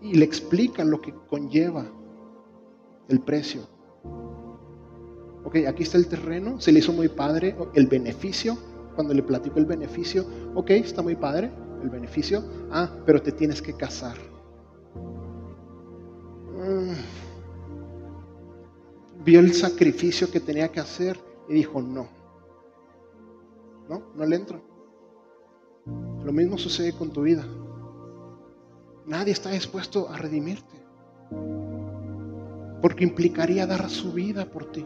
[0.00, 1.85] y, le explican lo que conlleva
[3.09, 3.62] el precio.
[5.44, 8.57] Ok, aquí está el terreno, se le hizo muy padre el beneficio.
[8.94, 10.24] Cuando le platico el beneficio,
[10.55, 11.50] ok, está muy padre
[11.83, 12.42] el beneficio.
[12.70, 14.16] Ah, pero te tienes que casar.
[16.55, 16.92] Mm.
[19.24, 22.09] Vio el sacrificio que tenía que hacer y dijo no.
[23.88, 24.71] No, no le entro.
[25.86, 27.46] Lo mismo sucede con tu vida.
[29.06, 30.80] Nadie está dispuesto a redimirte.
[32.80, 34.84] Porque implicaría dar su vida por ti.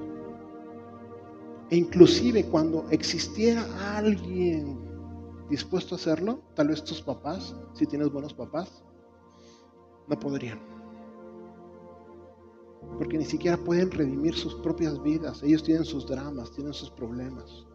[1.70, 3.64] E inclusive cuando existiera
[3.96, 4.78] alguien
[5.48, 8.82] dispuesto a hacerlo, tal vez tus papás, si tienes buenos papás,
[10.09, 10.61] no podrían.
[12.98, 15.42] Porque ni siquiera pueden redimir sus propias vidas.
[15.42, 17.66] Ellos tienen sus dramas, tienen sus problemas.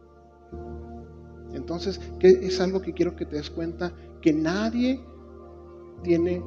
[1.54, 3.94] Entonces, ¿qué es algo que quiero que te des cuenta?
[4.22, 5.04] Que nadie
[6.04, 6.44] tiene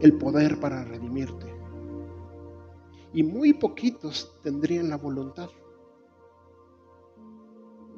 [0.00, 1.46] el poder para redimirte.
[3.14, 5.48] Y muy poquitos tendrían la voluntad.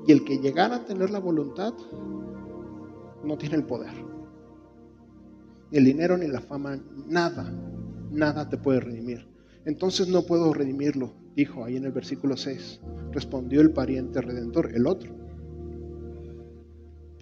[0.07, 1.73] Y el que llegara a tener la voluntad
[3.23, 3.95] no tiene el poder.
[5.71, 7.51] Ni el dinero ni la fama, nada,
[8.11, 9.27] nada te puede redimir.
[9.65, 12.81] Entonces no puedo redimirlo, dijo ahí en el versículo 6.
[13.13, 15.24] Respondió el pariente redentor, el otro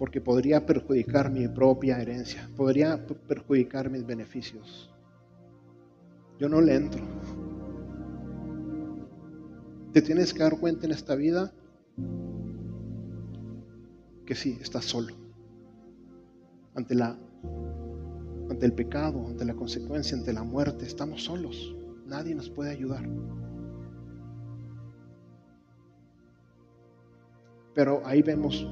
[0.03, 4.93] porque podría perjudicar mi propia herencia, podría perjudicar mis beneficios.
[6.37, 7.01] Yo no le entro.
[9.93, 11.53] Te tienes que dar cuenta en esta vida
[14.25, 15.15] que sí, estás solo.
[16.75, 17.17] Ante la
[18.49, 21.77] ante el pecado, ante la consecuencia, ante la muerte, estamos solos.
[22.07, 23.07] Nadie nos puede ayudar.
[27.73, 28.67] Pero ahí vemos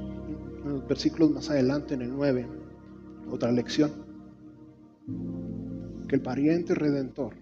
[0.64, 2.48] en los versículos más adelante, en el 9,
[3.30, 3.92] otra lección,
[6.08, 7.36] que el pariente redentor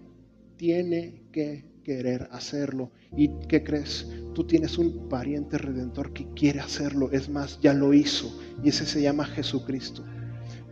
[0.56, 2.90] tiene que querer hacerlo.
[3.16, 4.08] ¿Y qué crees?
[4.34, 8.86] Tú tienes un pariente redentor que quiere hacerlo, es más, ya lo hizo, y ese
[8.86, 10.04] se llama Jesucristo.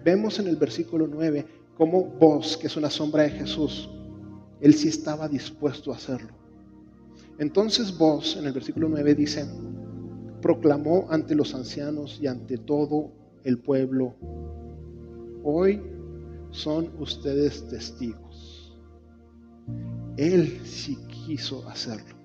[0.05, 3.89] Vemos en el versículo 9 cómo vos, que es una sombra de Jesús,
[4.61, 6.31] él sí estaba dispuesto a hacerlo.
[7.39, 9.47] Entonces vos, en el versículo 9 dice,
[10.41, 13.13] proclamó ante los ancianos y ante todo
[13.45, 14.15] el pueblo,
[15.43, 15.83] hoy
[16.51, 18.79] son ustedes testigos.
[20.17, 22.17] Él sí quiso hacerlo.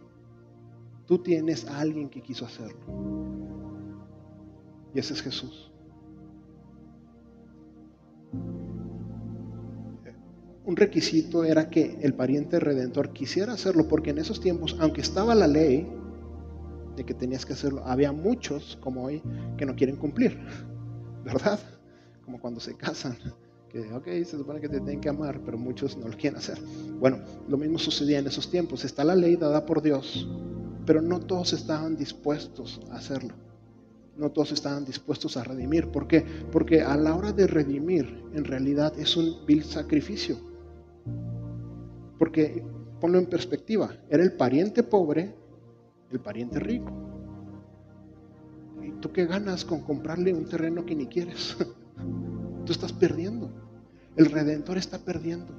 [1.06, 2.80] Tú tienes a alguien que quiso hacerlo.
[4.94, 5.72] Y ese es Jesús.
[10.66, 15.36] Un requisito era que el pariente redentor quisiera hacerlo porque en esos tiempos, aunque estaba
[15.36, 15.92] la ley,
[16.96, 17.84] de que tenías que hacerlo.
[17.86, 19.22] Había muchos, como hoy,
[19.58, 20.40] que no quieren cumplir,
[21.24, 21.60] ¿verdad?
[22.24, 23.18] Como cuando se casan,
[23.70, 26.60] que, ok, se supone que te tienen que amar, pero muchos no lo quieren hacer.
[27.00, 28.86] Bueno, lo mismo sucedía en esos tiempos.
[28.86, 30.28] Está la ley dada por Dios,
[30.86, 33.34] pero no todos estaban dispuestos a hacerlo.
[34.16, 35.88] No todos estaban dispuestos a redimir.
[35.88, 36.24] ¿Por qué?
[36.52, 40.38] Porque a la hora de redimir, en realidad es un vil sacrificio.
[42.20, 42.64] Porque,
[43.02, 45.36] ponlo en perspectiva, era el pariente pobre
[46.14, 46.92] el pariente rico.
[48.82, 51.58] ¿Y tú qué ganas con comprarle un terreno que ni quieres?
[52.66, 53.50] Tú estás perdiendo.
[54.16, 55.54] El redentor está perdiendo.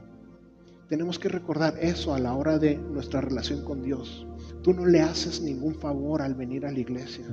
[0.89, 4.27] Tenemos que recordar eso a la hora de nuestra relación con Dios.
[4.63, 7.25] Tú no le haces ningún favor al venir a la iglesia.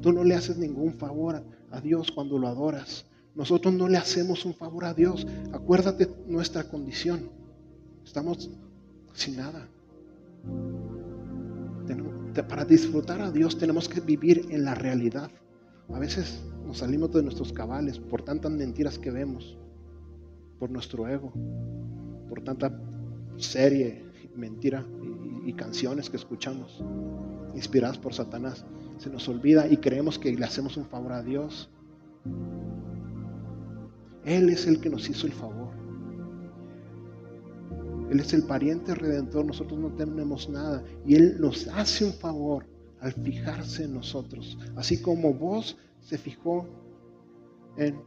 [0.00, 3.06] Tú no le haces ningún favor a Dios cuando lo adoras.
[3.34, 5.26] Nosotros no le hacemos un favor a Dios.
[5.52, 7.30] Acuérdate nuestra condición.
[8.04, 8.50] Estamos
[9.14, 9.68] sin nada.
[12.46, 15.30] Para disfrutar a Dios tenemos que vivir en la realidad.
[15.92, 19.56] A veces nos salimos de nuestros cabales por tantas mentiras que vemos,
[20.58, 21.32] por nuestro ego,
[22.28, 22.78] por tanta
[23.36, 24.04] serie,
[24.36, 24.84] mentira
[25.44, 26.84] y, y canciones que escuchamos,
[27.54, 28.64] inspiradas por Satanás.
[28.98, 31.70] Se nos olvida y creemos que le hacemos un favor a Dios.
[34.24, 35.67] Él es el que nos hizo el favor.
[38.10, 40.82] Él es el pariente redentor, nosotros no tenemos nada.
[41.06, 42.66] Y Él nos hace un favor
[43.00, 44.58] al fijarse en nosotros.
[44.76, 46.66] Así como vos se fijó
[47.76, 48.00] en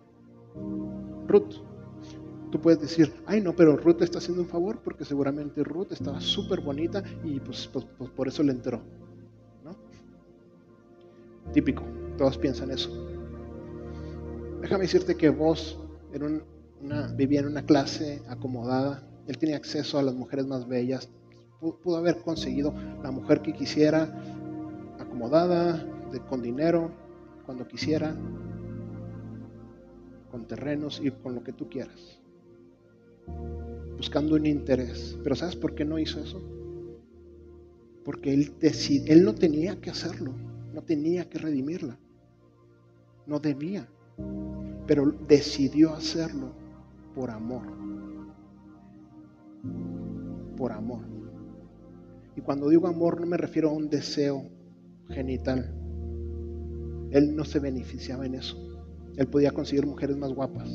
[1.28, 1.56] Ruth.
[2.52, 6.20] Tú puedes decir, ay no, pero Ruth está haciendo un favor porque seguramente Ruth estaba
[6.20, 8.82] súper bonita y pues, pues, pues, por eso le enteró.
[9.64, 9.76] ¿no?
[11.54, 11.84] Típico,
[12.18, 12.90] todos piensan eso.
[14.60, 15.80] Déjame decirte que vos
[16.12, 16.44] en
[17.16, 21.10] vivía en una clase acomodada, él tenía acceso a las mujeres más bellas,
[21.60, 24.10] pudo haber conseguido la mujer que quisiera,
[25.00, 25.86] acomodada,
[26.30, 26.92] con dinero,
[27.46, 28.16] cuando quisiera,
[30.30, 32.20] con terrenos y con lo que tú quieras,
[33.96, 35.18] buscando un interés.
[35.24, 36.42] Pero ¿sabes por qué no hizo eso?
[38.04, 38.54] Porque él,
[39.06, 40.34] él no tenía que hacerlo,
[40.74, 41.98] no tenía que redimirla,
[43.28, 43.88] no debía,
[44.88, 46.54] pero decidió hacerlo
[47.16, 47.81] por amor
[50.58, 51.02] por amor.
[52.36, 54.44] Y cuando digo amor no me refiero a un deseo
[55.10, 55.76] genital.
[57.12, 58.58] Él no se beneficiaba en eso.
[59.18, 60.70] Él podía conseguir mujeres más guapas.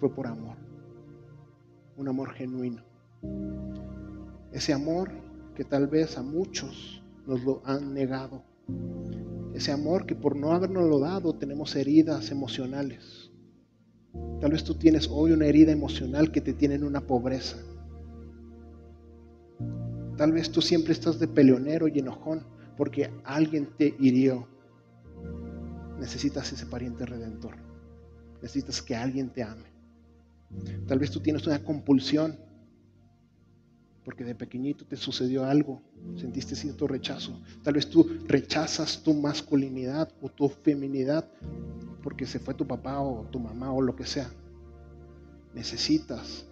[0.00, 0.56] Fue por amor.
[1.96, 2.82] Un amor genuino.
[4.52, 5.10] Ese amor
[5.54, 8.42] que tal vez a muchos nos lo han negado.
[9.54, 13.23] Ese amor que por no habernos dado tenemos heridas emocionales.
[14.40, 17.56] Tal vez tú tienes hoy una herida emocional que te tiene en una pobreza.
[20.16, 22.46] Tal vez tú siempre estás de peleonero y enojón
[22.76, 24.46] porque alguien te hirió.
[25.98, 27.56] Necesitas ese pariente redentor.
[28.42, 29.72] Necesitas que alguien te ame.
[30.86, 32.38] Tal vez tú tienes una compulsión
[34.04, 35.80] porque de pequeñito te sucedió algo,
[36.16, 37.40] sentiste cierto rechazo.
[37.62, 41.28] Tal vez tú rechazas tu masculinidad o tu feminidad
[42.02, 44.30] porque se fue tu papá o tu mamá o lo que sea.
[45.54, 46.46] Necesitas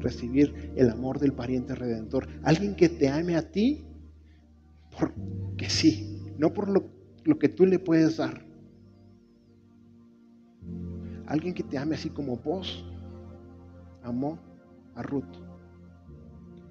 [0.00, 2.26] recibir el amor del pariente redentor.
[2.42, 3.84] Alguien que te ame a ti
[4.98, 6.90] porque sí, no por lo,
[7.24, 8.46] lo que tú le puedes dar.
[11.26, 12.82] Alguien que te ame así como vos
[14.02, 14.38] amó
[14.94, 15.47] a Ruth.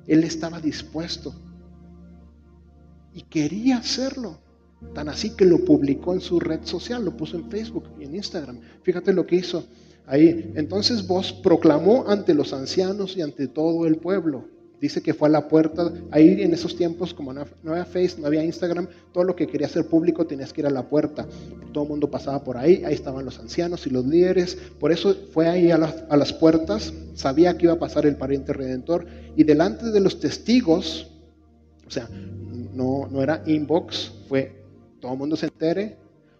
[0.07, 1.35] Él estaba dispuesto
[3.13, 4.39] y quería hacerlo.
[4.93, 8.15] Tan así que lo publicó en su red social, lo puso en Facebook y en
[8.15, 8.59] Instagram.
[8.83, 9.65] Fíjate lo que hizo
[10.05, 10.51] ahí.
[10.55, 14.45] Entonces vos proclamó ante los ancianos y ante todo el pueblo.
[14.79, 18.27] Dice que fue a la puerta, ahí en esos tiempos, como no, había Facebook, no
[18.27, 21.27] había Instagram, todo lo que quería ser público tenías que ir a la puerta.
[21.73, 24.55] Todo el mundo pasaba por ahí, ahí estaban los ancianos y los líderes.
[24.79, 28.17] Por eso fue ahí a las, a las puertas, sabía que iba a pasar el
[28.17, 29.07] pariente redentor.
[29.35, 31.11] Y delante de los testigos,
[31.87, 32.07] o sea,
[32.73, 34.63] no, no era inbox, fue
[34.99, 35.97] todo el mundo se entere.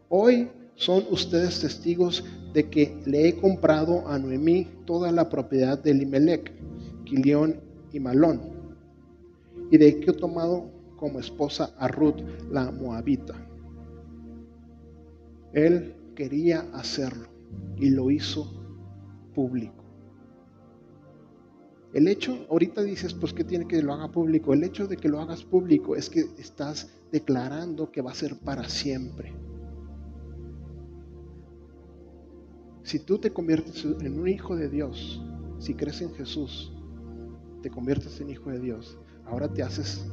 [0.10, 2.24] Hoy son ustedes testigos
[2.54, 6.52] de que le he comprado a Noemí toda la propiedad de Limelec,
[7.04, 8.42] Quilión y Malón,
[9.72, 12.22] y de que he tomado como esposa a Ruth,
[12.52, 13.36] la moabita.
[15.54, 17.28] Él quería hacerlo
[17.78, 18.52] y lo hizo
[19.34, 19.84] público.
[21.94, 24.54] El hecho, ahorita dices, pues que tiene que lo haga público.
[24.54, 28.38] El hecho de que lo hagas público es que estás declarando que va a ser
[28.38, 29.34] para siempre.
[32.84, 35.22] Si tú te conviertes en un hijo de Dios,
[35.60, 36.72] si crees en Jesús,
[37.62, 40.06] te conviertes en hijo de Dios, ahora te haces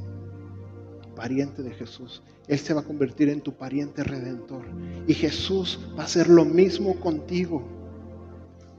[1.15, 2.21] pariente de Jesús.
[2.47, 4.65] Él se va a convertir en tu pariente redentor.
[5.07, 7.63] Y Jesús va a hacer lo mismo contigo.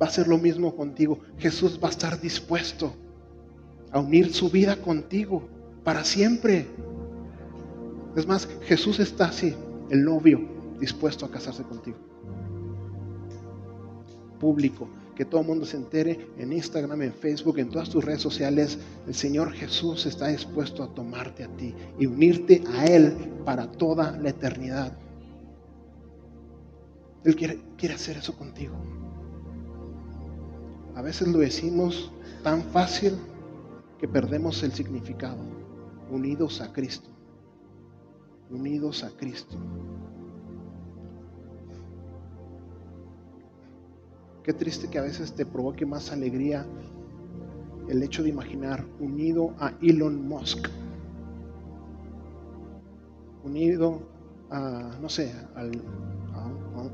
[0.01, 1.19] Va a hacer lo mismo contigo.
[1.39, 2.95] Jesús va a estar dispuesto
[3.91, 5.49] a unir su vida contigo
[5.83, 6.67] para siempre.
[8.15, 9.55] Es más, Jesús está así,
[9.91, 10.41] el novio,
[10.79, 11.97] dispuesto a casarse contigo.
[14.39, 18.21] Público, que todo el mundo se entere en Instagram, en Facebook, en todas tus redes
[18.21, 18.79] sociales.
[19.07, 23.15] El Señor Jesús está dispuesto a tomarte a ti y unirte a Él
[23.45, 24.97] para toda la eternidad.
[27.25, 28.77] Él quiere, quiere hacer eso contigo.
[30.95, 32.13] A veces lo decimos
[32.43, 33.15] tan fácil
[33.99, 35.39] que perdemos el significado.
[36.11, 37.09] Unidos a Cristo.
[38.51, 39.57] Unidos a Cristo.
[44.47, 46.65] Qué triste que a veces te provoque más alegría
[47.89, 50.69] el hecho de imaginar unido a Elon Musk,
[53.43, 54.03] unido
[54.49, 55.83] a, no sé, al,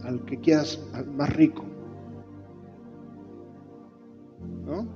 [0.03, 1.63] al que quieras, al más rico.
[4.65, 4.87] ¿No?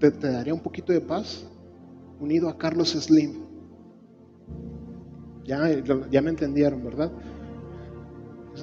[0.00, 1.46] Te, daría un poquito de paz
[2.18, 3.44] unido a Carlos Slim.
[5.44, 5.68] Ya,
[6.10, 7.12] ya me entendieron, ¿verdad?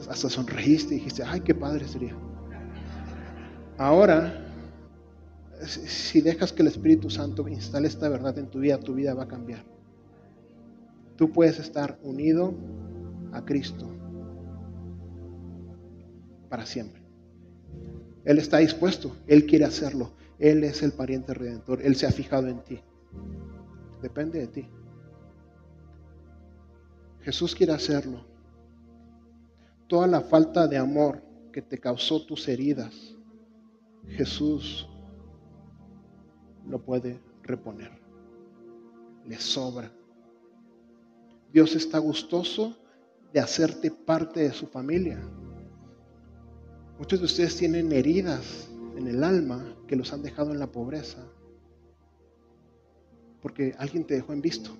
[0.09, 2.17] Hasta sonreíste y dijiste, ay, qué padre sería.
[3.77, 4.45] Ahora,
[5.65, 9.23] si dejas que el Espíritu Santo instale esta verdad en tu vida, tu vida va
[9.23, 9.63] a cambiar.
[11.15, 12.53] Tú puedes estar unido
[13.31, 13.89] a Cristo
[16.49, 17.01] para siempre.
[18.25, 20.11] Él está dispuesto, Él quiere hacerlo.
[20.39, 22.79] Él es el pariente redentor, Él se ha fijado en ti.
[24.01, 24.67] Depende de ti.
[27.21, 28.25] Jesús quiere hacerlo.
[29.87, 31.21] Toda la falta de amor
[31.51, 33.12] que te causó tus heridas,
[34.07, 34.87] Jesús
[36.67, 37.91] lo puede reponer.
[39.25, 39.91] Le sobra.
[41.51, 42.77] Dios está gustoso
[43.31, 45.19] de hacerte parte de su familia.
[46.97, 51.25] Muchos de ustedes tienen heridas en el alma que los han dejado en la pobreza
[53.43, 54.71] porque alguien te dejó en visto,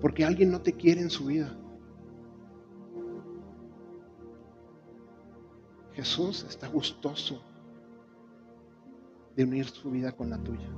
[0.00, 1.56] porque alguien no te quiere en su vida.
[5.94, 7.42] Jesús está gustoso
[9.36, 10.68] de unir su vida con la tuya.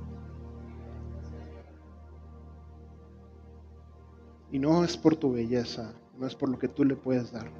[4.51, 7.51] Y no es por tu belleza, no es por lo que tú le puedes dar.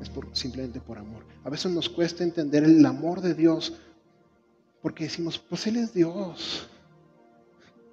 [0.00, 1.24] Es por, simplemente por amor.
[1.42, 3.76] A veces nos cuesta entender el amor de Dios
[4.80, 6.68] porque decimos, pues Él es Dios.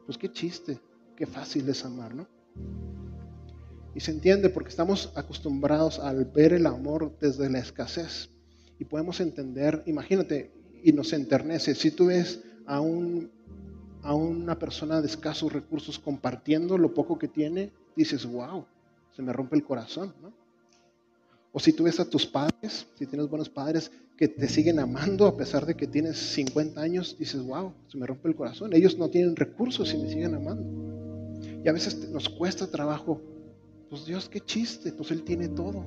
[0.05, 0.79] Pues qué chiste,
[1.15, 2.27] qué fácil es amar, ¿no?
[3.93, 8.29] Y se entiende porque estamos acostumbrados al ver el amor desde la escasez
[8.79, 10.51] y podemos entender, imagínate,
[10.83, 13.29] y nos enternece, si tú ves a, un,
[14.01, 18.65] a una persona de escasos recursos compartiendo lo poco que tiene, dices, wow,
[19.15, 20.33] se me rompe el corazón, ¿no?
[21.53, 25.25] O si tú ves a tus padres, si tienes buenos padres que te siguen amando
[25.25, 28.73] a pesar de que tienes 50 años, dices, wow, se me rompe el corazón.
[28.73, 30.63] Ellos no tienen recursos y me siguen amando.
[31.63, 33.21] Y a veces nos cuesta trabajo.
[33.91, 35.83] Pues Dios, qué chiste, pues Él tiene todo.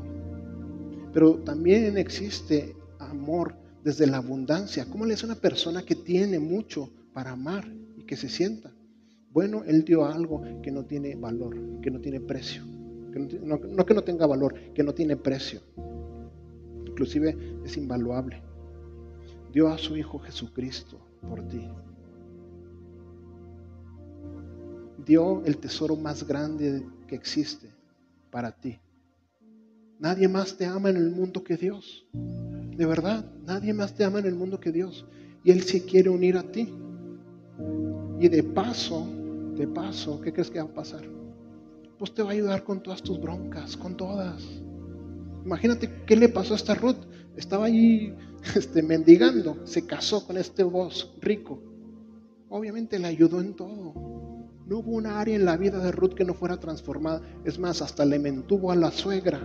[1.14, 4.84] Pero también existe amor desde la abundancia.
[4.90, 8.70] ¿Cómo le es una persona que tiene mucho para amar y que se sienta?
[9.32, 12.62] Bueno, Él dio algo que no tiene valor, que no tiene precio.
[12.66, 15.62] no, no que no tenga valor, que no tiene precio.
[16.86, 17.34] Inclusive
[17.64, 18.42] es invaluable.
[19.50, 21.66] Dio a su Hijo Jesucristo por ti.
[25.06, 27.73] Dio el tesoro más grande que existe
[28.34, 28.80] para ti.
[30.00, 32.04] Nadie más te ama en el mundo que Dios.
[32.12, 35.06] De verdad, nadie más te ama en el mundo que Dios.
[35.44, 36.68] Y Él sí quiere unir a ti.
[38.18, 39.06] Y de paso,
[39.56, 41.02] de paso, ¿qué crees que va a pasar?
[41.96, 44.42] Pues te va a ayudar con todas tus broncas, con todas.
[45.44, 47.06] Imagínate qué le pasó a esta Ruth.
[47.36, 48.16] Estaba ahí
[48.56, 51.62] este, mendigando, se casó con este voz rico.
[52.48, 54.33] Obviamente le ayudó en todo.
[54.66, 57.20] No hubo una área en la vida de Ruth que no fuera transformada.
[57.44, 59.40] Es más, hasta le mentuvo a la suegra.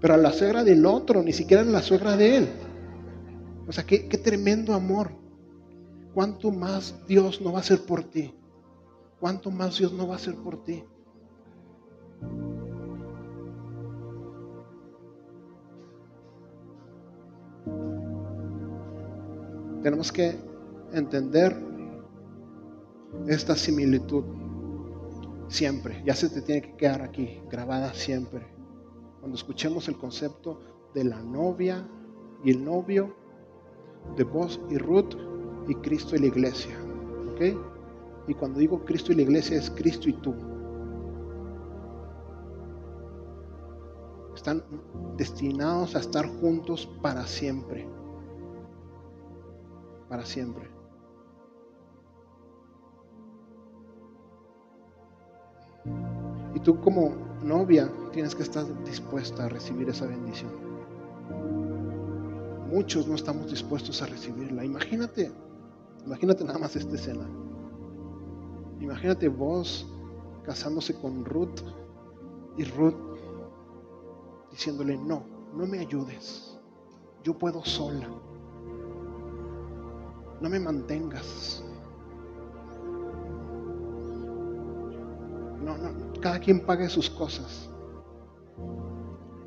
[0.00, 2.48] pero a la suegra del otro, ni siquiera a la suegra de él.
[3.66, 5.10] O sea, qué, qué tremendo amor.
[6.14, 8.34] ¿Cuánto más Dios no va a hacer por ti?
[9.20, 10.84] ¿Cuánto más Dios no va a hacer por ti?
[19.82, 20.47] Tenemos que
[20.92, 21.56] entender
[23.26, 24.24] esta similitud
[25.48, 26.02] siempre.
[26.04, 28.58] Ya se te tiene que quedar aquí, grabada siempre
[29.20, 30.60] cuando escuchemos el concepto
[30.94, 31.86] de la novia
[32.44, 33.14] y el novio,
[34.16, 35.14] de vos y Ruth
[35.68, 36.76] y Cristo y la iglesia.
[37.32, 37.42] ¿Ok?
[38.28, 40.34] Y cuando digo Cristo y la iglesia es Cristo y tú.
[44.34, 44.62] Están
[45.16, 47.88] destinados a estar juntos para siempre.
[50.08, 50.77] Para siempre.
[56.54, 60.50] Y tú como novia tienes que estar dispuesta a recibir esa bendición.
[62.70, 64.64] Muchos no estamos dispuestos a recibirla.
[64.64, 65.32] Imagínate,
[66.04, 67.26] imagínate nada más esta escena.
[68.80, 69.86] Imagínate vos
[70.44, 71.60] casándose con Ruth
[72.56, 73.08] y Ruth
[74.50, 75.22] diciéndole no.
[75.54, 76.58] no me ayudes,
[77.22, 78.08] yo puedo sola,
[80.40, 81.64] no me mantengas.
[85.68, 85.90] No, no,
[86.22, 87.68] cada quien pague sus cosas.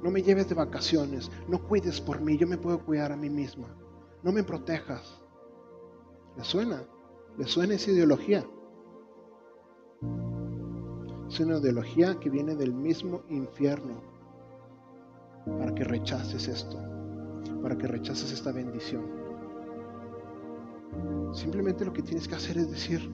[0.03, 3.27] No me lleves de vacaciones, no cuides por mí, yo me puedo cuidar a mí
[3.27, 3.75] misma.
[4.21, 5.19] No me protejas.
[6.37, 6.83] ¿Le suena?
[7.39, 8.45] ¿Le suena esa ideología?
[11.27, 14.03] Es una ideología que viene del mismo infierno
[15.57, 16.77] para que rechaces esto,
[17.63, 19.05] para que rechaces esta bendición.
[21.33, 23.11] Simplemente lo que tienes que hacer es decir,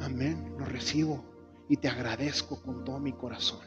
[0.00, 1.37] amén, lo recibo
[1.68, 3.60] y te agradezco con todo mi corazón.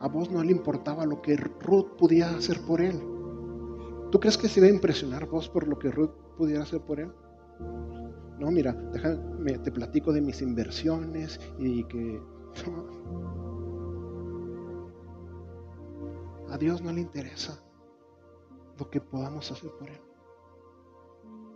[0.00, 3.00] A vos no le importaba lo que Ruth pudiera hacer por él.
[4.10, 7.00] ¿Tú crees que se iba a impresionar vos por lo que Ruth pudiera hacer por
[7.00, 7.12] él?
[8.38, 8.76] No, mira,
[9.62, 12.20] te platico de mis inversiones y que...
[16.50, 17.62] A Dios no le interesa
[18.78, 20.00] lo que podamos hacer por Él.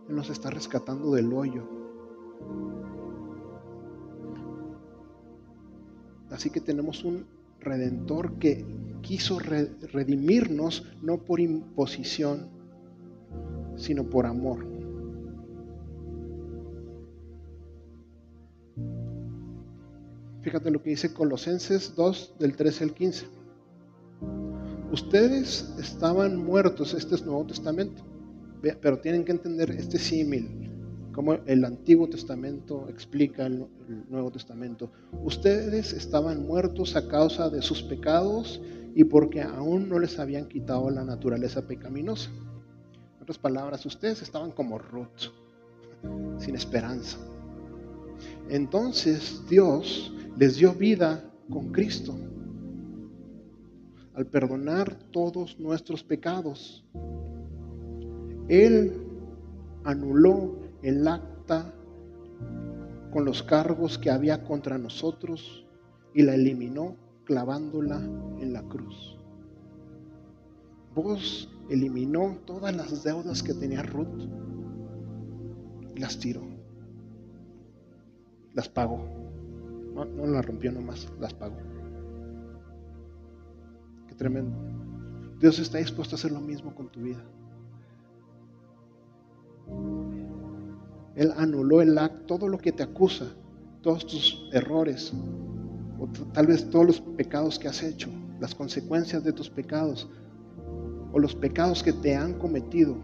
[0.08, 1.68] Él nos está rescatando del hoyo.
[6.30, 7.26] Así que tenemos un
[7.60, 8.64] redentor que
[9.02, 12.48] quiso redimirnos no por imposición,
[13.76, 14.66] sino por amor.
[20.42, 23.26] Fíjate lo que dice Colosenses 2 del 13 al 15.
[24.92, 28.04] Ustedes estaban muertos, este es Nuevo Testamento,
[28.80, 30.65] pero tienen que entender este símil,
[31.16, 33.66] como el Antiguo Testamento explica el,
[34.10, 34.90] Nuevo Testamento.
[35.24, 38.60] Ustedes estaban muertos a causa de sus pecados
[38.94, 42.28] y porque aún no les habían quitado la naturaleza pecaminosa.
[43.16, 45.32] En otras palabras, ustedes estaban como Ruth,
[46.38, 47.16] sin esperanza.
[48.50, 52.14] Entonces Dios les dio vida con Cristo
[54.12, 56.84] al perdonar todos nuestros pecados.
[58.48, 58.92] Él
[59.82, 61.74] anuló el acta
[63.12, 65.66] con los cargos que había contra nosotros
[66.14, 69.18] y la eliminó clavándola en la cruz.
[70.94, 74.28] Vos eliminó todas las deudas que tenía Ruth
[75.94, 76.42] y las tiró.
[78.54, 79.04] Las pagó.
[79.94, 81.56] No, no las rompió nomás, las pagó
[84.16, 84.56] tremendo.
[85.38, 87.22] Dios está dispuesto a hacer lo mismo con tu vida.
[91.16, 93.26] Él anuló el acto, todo lo que te acusa,
[93.80, 95.12] todos tus errores,
[95.98, 100.08] o tal vez todos los pecados que has hecho, las consecuencias de tus pecados,
[101.12, 102.96] o los pecados que te han cometido.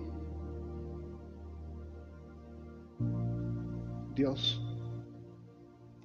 [4.15, 4.63] Dios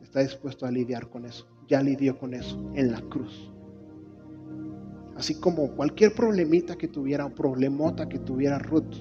[0.01, 1.45] está dispuesto a lidiar con eso.
[1.68, 3.51] Ya lidió con eso en la cruz.
[5.18, 8.95] Así como cualquier problemita que tuviera o problemota que tuviera Ruth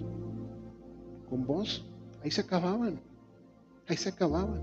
[1.29, 1.89] con vos,
[2.27, 3.01] ahí se acababan.
[3.87, 4.61] Ahí se acababan.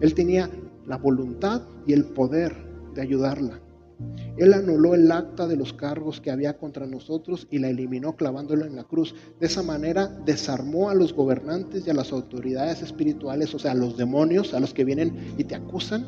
[0.00, 0.50] Él tenía
[0.84, 2.56] la voluntad y el poder
[2.92, 3.60] de ayudarla.
[4.36, 8.66] Él anuló el acta de los cargos que había contra nosotros y la eliminó clavándola
[8.66, 9.14] en la cruz.
[9.38, 13.76] De esa manera desarmó a los gobernantes y a las autoridades espirituales, o sea, a
[13.76, 16.04] los demonios, a los que vienen y te acusan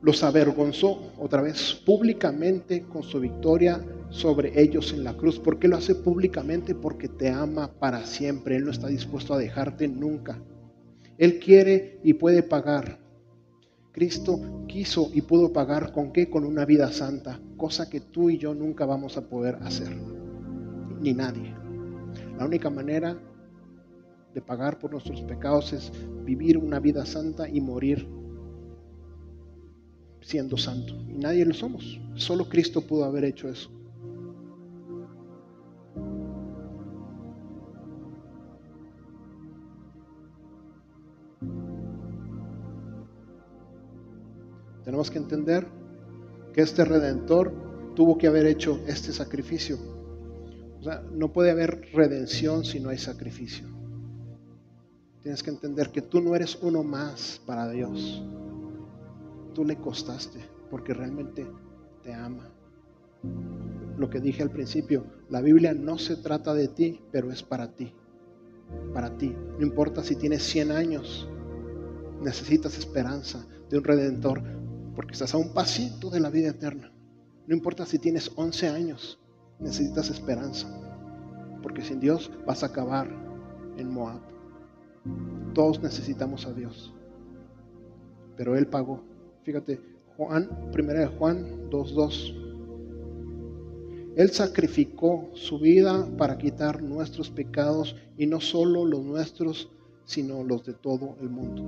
[0.00, 5.38] los avergonzó otra vez públicamente con su victoria sobre ellos en la cruz.
[5.38, 6.74] ¿Por qué lo hace públicamente?
[6.74, 8.56] Porque te ama para siempre.
[8.56, 10.40] Él no está dispuesto a dejarte nunca.
[11.18, 13.00] Él quiere y puede pagar.
[13.92, 16.30] Cristo quiso y pudo pagar con qué?
[16.30, 19.88] Con una vida santa, cosa que tú y yo nunca vamos a poder hacer,
[21.00, 21.52] ni nadie.
[22.38, 23.20] La única manera
[24.32, 25.90] de pagar por nuestros pecados es
[26.24, 28.08] vivir una vida santa y morir
[30.28, 30.92] siendo santo.
[31.08, 31.98] Y nadie lo somos.
[32.16, 33.70] Solo Cristo pudo haber hecho eso.
[44.84, 45.66] Tenemos que entender
[46.52, 49.78] que este redentor tuvo que haber hecho este sacrificio.
[50.78, 53.66] O sea, no puede haber redención si no hay sacrificio.
[55.22, 58.22] Tienes que entender que tú no eres uno más para Dios
[59.58, 60.38] tú le costaste,
[60.70, 61.44] porque realmente
[62.04, 62.48] te ama.
[63.96, 67.74] Lo que dije al principio, la Biblia no se trata de ti, pero es para
[67.74, 67.92] ti.
[68.94, 69.34] Para ti.
[69.58, 71.28] No importa si tienes 100 años,
[72.22, 74.44] necesitas esperanza de un redentor,
[74.94, 76.92] porque estás a un pasito de la vida eterna.
[77.48, 79.18] No importa si tienes 11 años,
[79.58, 80.68] necesitas esperanza,
[81.64, 83.08] porque sin Dios vas a acabar
[83.76, 84.20] en Moab.
[85.52, 86.94] Todos necesitamos a Dios,
[88.36, 89.17] pero Él pagó
[89.48, 89.80] Fíjate,
[90.18, 92.34] Juan, primera de Juan 2.2.
[94.14, 99.70] Él sacrificó su vida para quitar nuestros pecados y no solo los nuestros,
[100.04, 101.64] sino los de todo el mundo.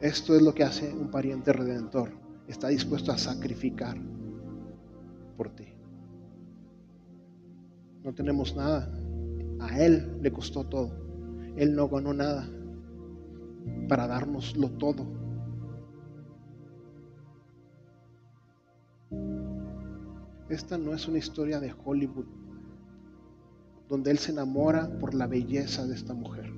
[0.00, 2.12] Esto es lo que hace un pariente redentor.
[2.48, 3.98] Está dispuesto a sacrificar
[5.36, 5.66] por ti.
[8.02, 8.90] No tenemos nada.
[9.60, 10.92] A Él le costó todo.
[11.58, 12.48] Él no ganó nada
[13.88, 15.25] para dárnoslo todo.
[20.48, 22.26] Esta no es una historia de Hollywood,
[23.88, 26.52] donde Él se enamora por la belleza de esta mujer.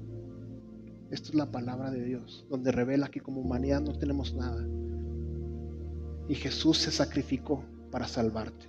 [1.10, 4.66] Esta es la palabra de Dios, donde revela que como humanidad no tenemos nada.
[6.28, 8.66] Y Jesús se sacrificó para salvarte.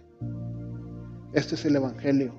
[1.33, 2.33] Este es el Evangelio.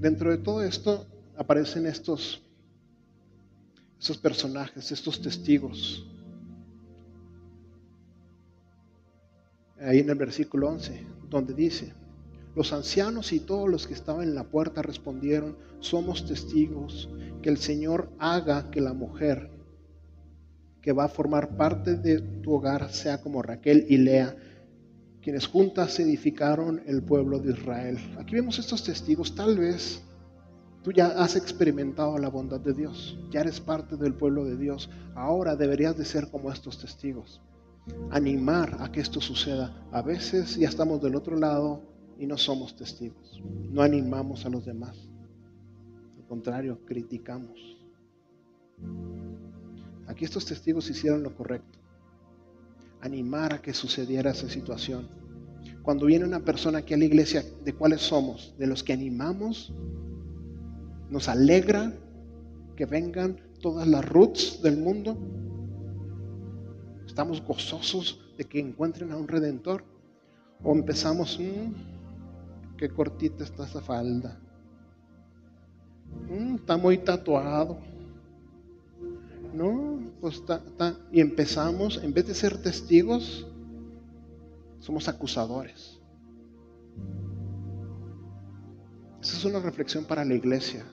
[0.00, 1.06] Dentro de todo esto
[1.36, 2.45] aparecen estos,
[3.98, 6.06] estos personajes, estos testigos.
[9.80, 11.92] Ahí en el versículo 11, donde dice,
[12.54, 17.08] los ancianos y todos los que estaban en la puerta respondieron, somos testigos
[17.42, 19.50] que el Señor haga que la mujer
[20.80, 24.36] que va a formar parte de tu hogar sea como Raquel y Lea,
[25.20, 27.98] quienes juntas edificaron el pueblo de Israel.
[28.18, 30.00] Aquí vemos estos testigos, tal vez
[30.86, 34.88] tú ya has experimentado la bondad de Dios, ya eres parte del pueblo de Dios,
[35.16, 37.42] ahora deberías de ser como estos testigos,
[38.10, 39.84] animar a que esto suceda.
[39.90, 41.82] A veces ya estamos del otro lado
[42.20, 44.96] y no somos testigos, no animamos a los demás,
[46.18, 47.58] al contrario, criticamos.
[50.06, 51.80] Aquí estos testigos hicieron lo correcto
[53.00, 55.08] animar a que sucediera esa situación.
[55.82, 58.54] Cuando viene una persona aquí a la iglesia, ¿de cuáles somos?
[58.56, 59.72] De los que animamos,
[61.10, 61.92] nos alegra
[62.76, 65.16] que vengan todas las roots del mundo.
[67.06, 69.84] Estamos gozosos de que encuentren a un redentor.
[70.62, 74.40] O empezamos, mmm, qué cortita está esa falda.
[76.28, 77.78] Mm, está muy tatuado.
[79.54, 80.62] No, pues está,
[81.10, 83.46] Y empezamos, en vez de ser testigos,
[84.80, 85.98] somos acusadores.
[89.22, 90.84] Esa es una reflexión para la iglesia.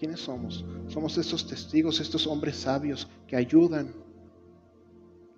[0.00, 0.64] ¿Quiénes somos?
[0.88, 3.92] Somos estos testigos, estos hombres sabios que ayudan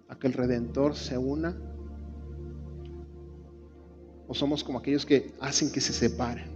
[0.06, 1.60] a que el Redentor se una.
[4.28, 6.46] O somos como aquellos que hacen que se separen.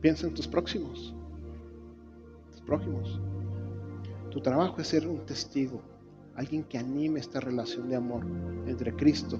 [0.00, 1.16] Piensa en tus próximos.
[2.52, 3.20] Tus prójimos.
[4.30, 5.82] Tu trabajo es ser un testigo,
[6.36, 8.24] alguien que anime esta relación de amor
[8.68, 9.36] entre Cristo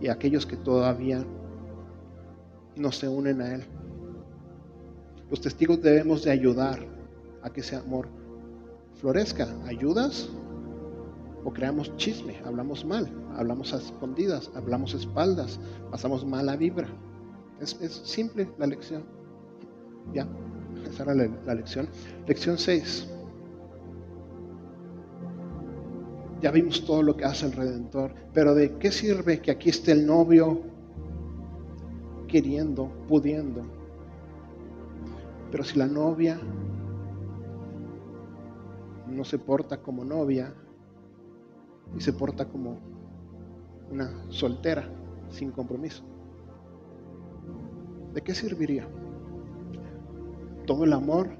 [0.00, 1.26] y aquellos que todavía
[2.76, 3.64] no se unen a Él.
[5.30, 6.86] Los testigos debemos de ayudar
[7.42, 8.08] a que ese amor
[9.00, 9.48] florezca.
[9.66, 10.28] ¿Ayudas?
[11.44, 15.60] O creamos chisme, hablamos mal, hablamos a escondidas, hablamos a espaldas,
[15.90, 16.88] pasamos mala vibra.
[17.60, 19.04] Es, simple la lección.
[20.12, 20.26] Ya,
[20.88, 21.88] esa era la, la lección.
[22.26, 23.08] Lección 6.
[26.40, 29.92] Ya vimos todo lo que hace el Redentor, pero ¿de qué sirve que aquí esté
[29.92, 30.62] el novio
[32.28, 33.75] queriendo, pudiendo?
[35.56, 36.38] Pero si la novia
[39.08, 40.52] no se porta como novia
[41.96, 42.78] y se porta como
[43.90, 44.86] una soltera
[45.30, 46.04] sin compromiso,
[48.12, 48.86] ¿de qué serviría?
[50.66, 51.30] Todo el amor,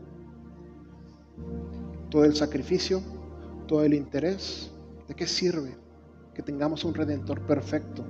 [2.09, 3.03] todo el sacrificio,
[3.67, 4.73] todo el interés,
[5.09, 5.77] ¿De qué sirve
[6.33, 8.03] que tengamos un redentor perfecto?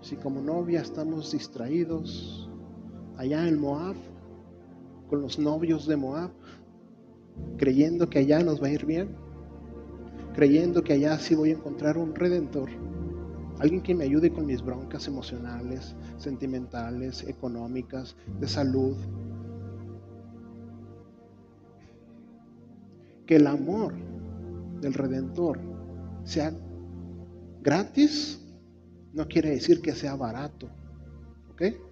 [0.00, 2.47] Si como novia estamos distraídos
[3.18, 3.96] allá en Moab,
[5.08, 6.30] con los novios de Moab,
[7.56, 9.08] creyendo que allá nos va a ir bien,
[10.34, 12.70] creyendo que allá sí voy a encontrar un redentor,
[13.58, 18.96] alguien que me ayude con mis broncas emocionales, sentimentales, económicas, de salud.
[23.26, 23.94] Que el amor
[24.80, 25.58] del Redentor
[26.22, 26.52] sea
[27.62, 28.40] gratis,
[29.12, 30.68] no quiere decir que sea barato.
[31.50, 31.87] ¿Ok?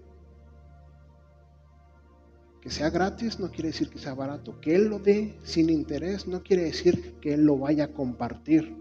[2.67, 4.61] Que sea gratis no quiere decir que sea barato.
[4.61, 8.75] Que Él lo dé sin interés no quiere decir que Él lo vaya a compartir.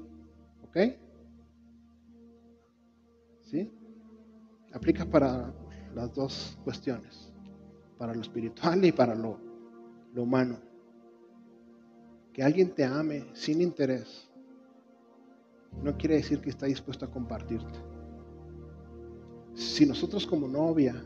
[0.64, 0.78] ¿Ok?
[3.44, 3.72] ¿Sí?
[4.74, 5.54] Aplica para
[5.94, 7.32] las dos cuestiones.
[8.00, 9.40] Para lo espiritual y para lo,
[10.16, 10.58] lo humano
[12.34, 14.28] que alguien te ame sin interés,
[15.84, 17.80] no quiere decir que está dispuesto a compartirte.
[19.54, 21.00] Si nosotros como novia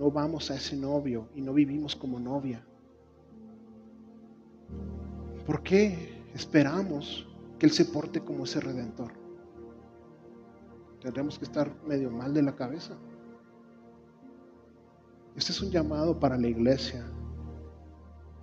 [0.00, 2.64] no vamos a ese novio y no vivimos como novia,
[5.50, 7.26] ¿Por qué esperamos
[7.58, 9.10] que Él se porte como ese redentor?
[11.00, 12.96] Tendremos que estar medio mal de la cabeza.
[15.34, 17.04] Este es un llamado para la iglesia,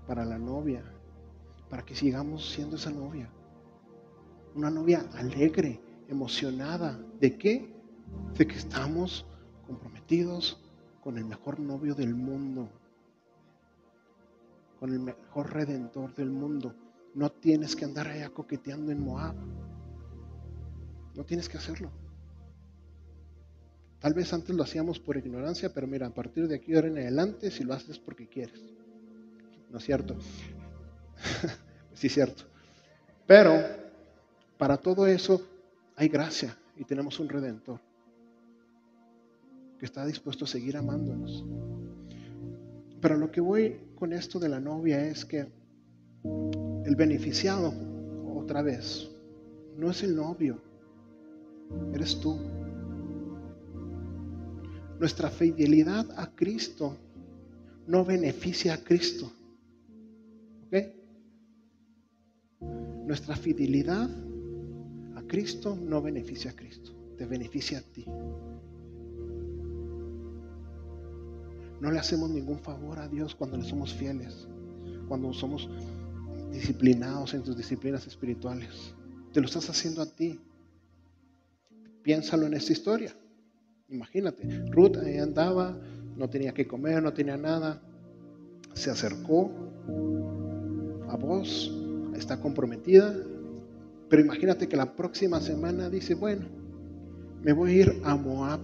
[0.06, 0.84] para la novia,
[1.70, 3.30] para que sigamos siendo esa novia.
[4.54, 5.80] Una novia alegre,
[6.10, 7.00] emocionada.
[7.22, 7.74] ¿De qué?
[8.38, 9.26] De que estamos
[9.66, 10.67] comprometidos
[11.08, 12.68] con el mejor novio del mundo,
[14.78, 16.76] con el mejor redentor del mundo.
[17.16, 19.34] No tienes que andar allá coqueteando en Moab.
[21.16, 21.90] No tienes que hacerlo.
[24.02, 26.98] Tal vez antes lo hacíamos por ignorancia, pero mira, a partir de aquí ahora en
[26.98, 28.62] adelante, si lo haces porque quieres.
[29.72, 30.18] ¿No es cierto?
[31.94, 32.44] sí, cierto.
[33.26, 33.54] Pero
[34.58, 35.42] para todo eso
[35.96, 37.87] hay gracia y tenemos un redentor
[39.78, 41.46] que está dispuesto a seguir amándonos.
[43.02, 45.48] Pero lo que voy con esto de la novia es que
[46.86, 47.74] el beneficiado,
[48.36, 49.10] otra vez,
[49.78, 50.60] no es el novio,
[51.94, 52.38] eres tú.
[55.00, 56.98] Nuestra fidelidad a Cristo
[57.86, 59.32] no beneficia a Cristo.
[60.66, 60.76] ¿Ok?
[63.06, 64.10] Nuestra fidelidad
[65.16, 68.06] a Cristo no beneficia a Cristo, te beneficia a ti.
[71.80, 74.48] No le hacemos ningún favor a Dios cuando le somos fieles,
[75.08, 75.70] cuando somos
[76.52, 78.94] disciplinados en tus disciplinas espirituales.
[79.32, 80.40] Te lo estás haciendo a ti.
[82.02, 83.16] Piénsalo en esta historia.
[83.90, 85.78] Imagínate, Ruth ahí andaba,
[86.16, 87.82] no tenía que comer, no tenía nada.
[88.74, 89.52] Se acercó
[91.08, 91.72] a vos,
[92.16, 93.16] está comprometida,
[94.10, 96.46] pero imagínate que la próxima semana dice, bueno,
[97.44, 98.62] me voy a ir a Moab,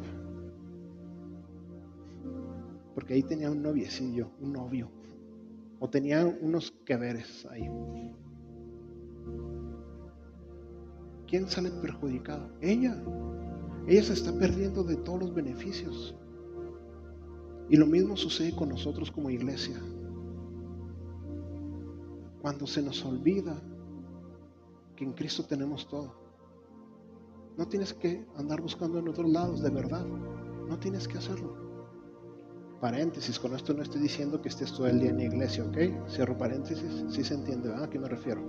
[2.93, 4.89] porque ahí tenía un noviecillo, un novio,
[5.79, 7.69] o tenía unos que veres ahí.
[11.27, 12.49] ¿Quién sale perjudicado?
[12.61, 13.01] Ella.
[13.87, 16.15] Ella se está perdiendo de todos los beneficios.
[17.69, 19.81] Y lo mismo sucede con nosotros como iglesia.
[22.41, 23.59] Cuando se nos olvida
[24.95, 26.13] que en Cristo tenemos todo.
[27.57, 30.05] No tienes que andar buscando en otros lados, de verdad.
[30.05, 31.62] No tienes que hacerlo.
[32.83, 36.09] Paréntesis, con esto no estoy diciendo que estés todo el día en la iglesia, ¿ok?
[36.09, 38.41] Cierro paréntesis, sí se entiende, ¿a qué me refiero?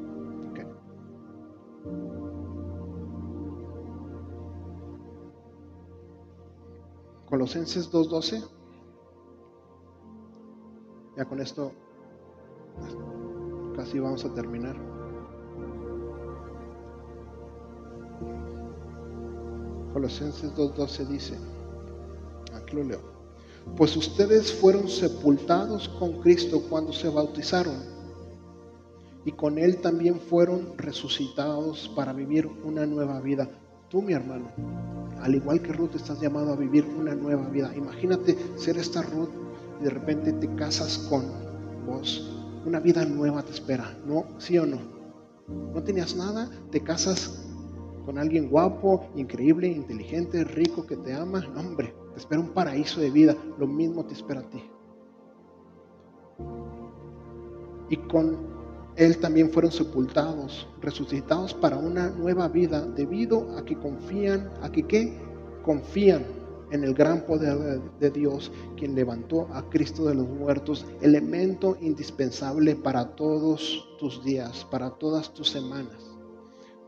[0.51, 0.67] Okay.
[7.27, 8.45] Colosenses 2.12.
[11.17, 11.71] Ya con esto
[13.77, 14.75] casi vamos a terminar.
[19.93, 21.39] Colosenses 2.12 dice,
[22.53, 23.14] aquí lo leo,
[23.77, 27.95] pues ustedes fueron sepultados con Cristo cuando se bautizaron
[29.25, 33.49] y con Él también fueron resucitados para vivir una nueva vida.
[33.89, 34.51] Tú, mi hermano,
[35.21, 37.73] al igual que Ruth, estás llamado a vivir una nueva vida.
[37.75, 39.31] Imagínate ser esta Ruth
[39.81, 41.25] y de repente te casas con
[41.87, 42.31] vos.
[42.67, 44.27] Una vida nueva te espera, ¿no?
[44.39, 44.79] ¿Sí o no?
[45.75, 47.47] No tenías nada, te casas
[48.05, 51.47] con alguien guapo, increíble, inteligente, rico, que te ama.
[51.57, 53.37] hombre, te espera un paraíso de vida.
[53.59, 54.63] Lo mismo te espera a ti.
[57.91, 58.55] Y con
[58.97, 64.85] él también fueron sepultados, resucitados para una nueva vida, debido a que confían, a que
[64.85, 65.19] ¿qué?
[65.65, 66.25] confían
[66.71, 72.77] en el gran poder de Dios, quien levantó a Cristo de los muertos, elemento indispensable
[72.77, 76.11] para todos tus días, para todas tus semanas.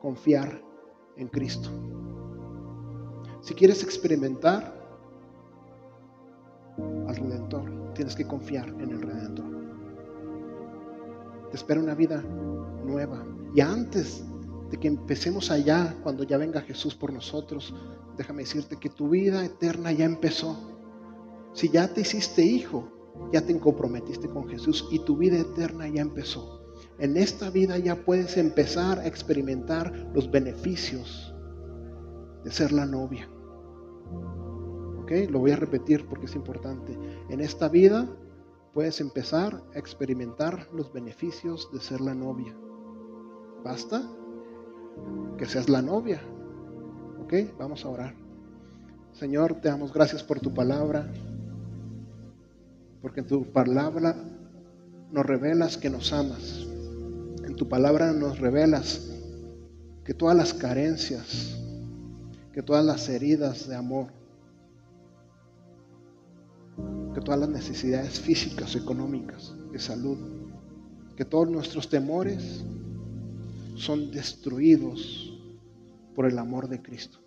[0.01, 0.63] Confiar
[1.17, 1.69] en Cristo.
[3.41, 4.76] Si quieres experimentar
[6.79, 9.47] al Redentor, tienes que confiar en el Redentor.
[11.51, 12.23] Te espera una vida
[12.85, 13.25] nueva.
[13.55, 14.25] Y antes
[14.71, 17.75] de que empecemos allá, cuando ya venga Jesús por nosotros,
[18.17, 20.57] déjame decirte que tu vida eterna ya empezó.
[21.53, 22.93] Si ya te hiciste hijo,
[23.33, 26.63] ya te comprometiste con Jesús y tu vida eterna ya empezó.
[26.99, 31.35] En esta vida ya puedes empezar a experimentar los beneficios
[32.45, 33.29] de ser la novia.
[35.31, 36.99] Lo voy a repetir porque es importante.
[37.29, 38.09] En esta vida
[38.73, 42.55] puedes empezar a experimentar los beneficios de ser la novia.
[43.65, 44.03] ¿Basta?
[45.39, 46.21] Que seas la novia.
[47.23, 47.35] ¿Ok?
[47.59, 48.15] Vamos a orar.
[49.13, 51.11] Señor, te damos gracias por tu palabra,
[53.01, 54.15] porque en tu palabra
[55.11, 56.67] nos revelas que nos amas.
[57.45, 59.11] En tu palabra nos revelas
[60.05, 61.59] que todas las carencias,
[62.53, 64.09] que todas las heridas de amor,
[67.15, 70.19] que todas las necesidades físicas, económicas, de salud,
[71.17, 72.65] que todos nuestros temores
[73.75, 75.33] son destruidos
[76.15, 77.19] por el amor de Cristo.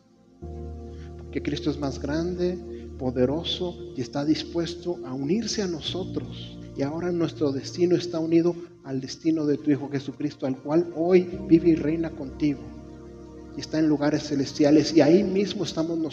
[1.32, 2.58] Que Cristo es más grande,
[2.98, 6.58] poderoso y está dispuesto a unirse a nosotros.
[6.76, 11.30] Y ahora nuestro destino está unido al destino de tu Hijo Jesucristo, al cual hoy
[11.48, 12.62] vive y reina contigo.
[13.58, 14.96] Y está en lugares celestiales.
[14.96, 16.10] Y ahí mismo estamos nosotros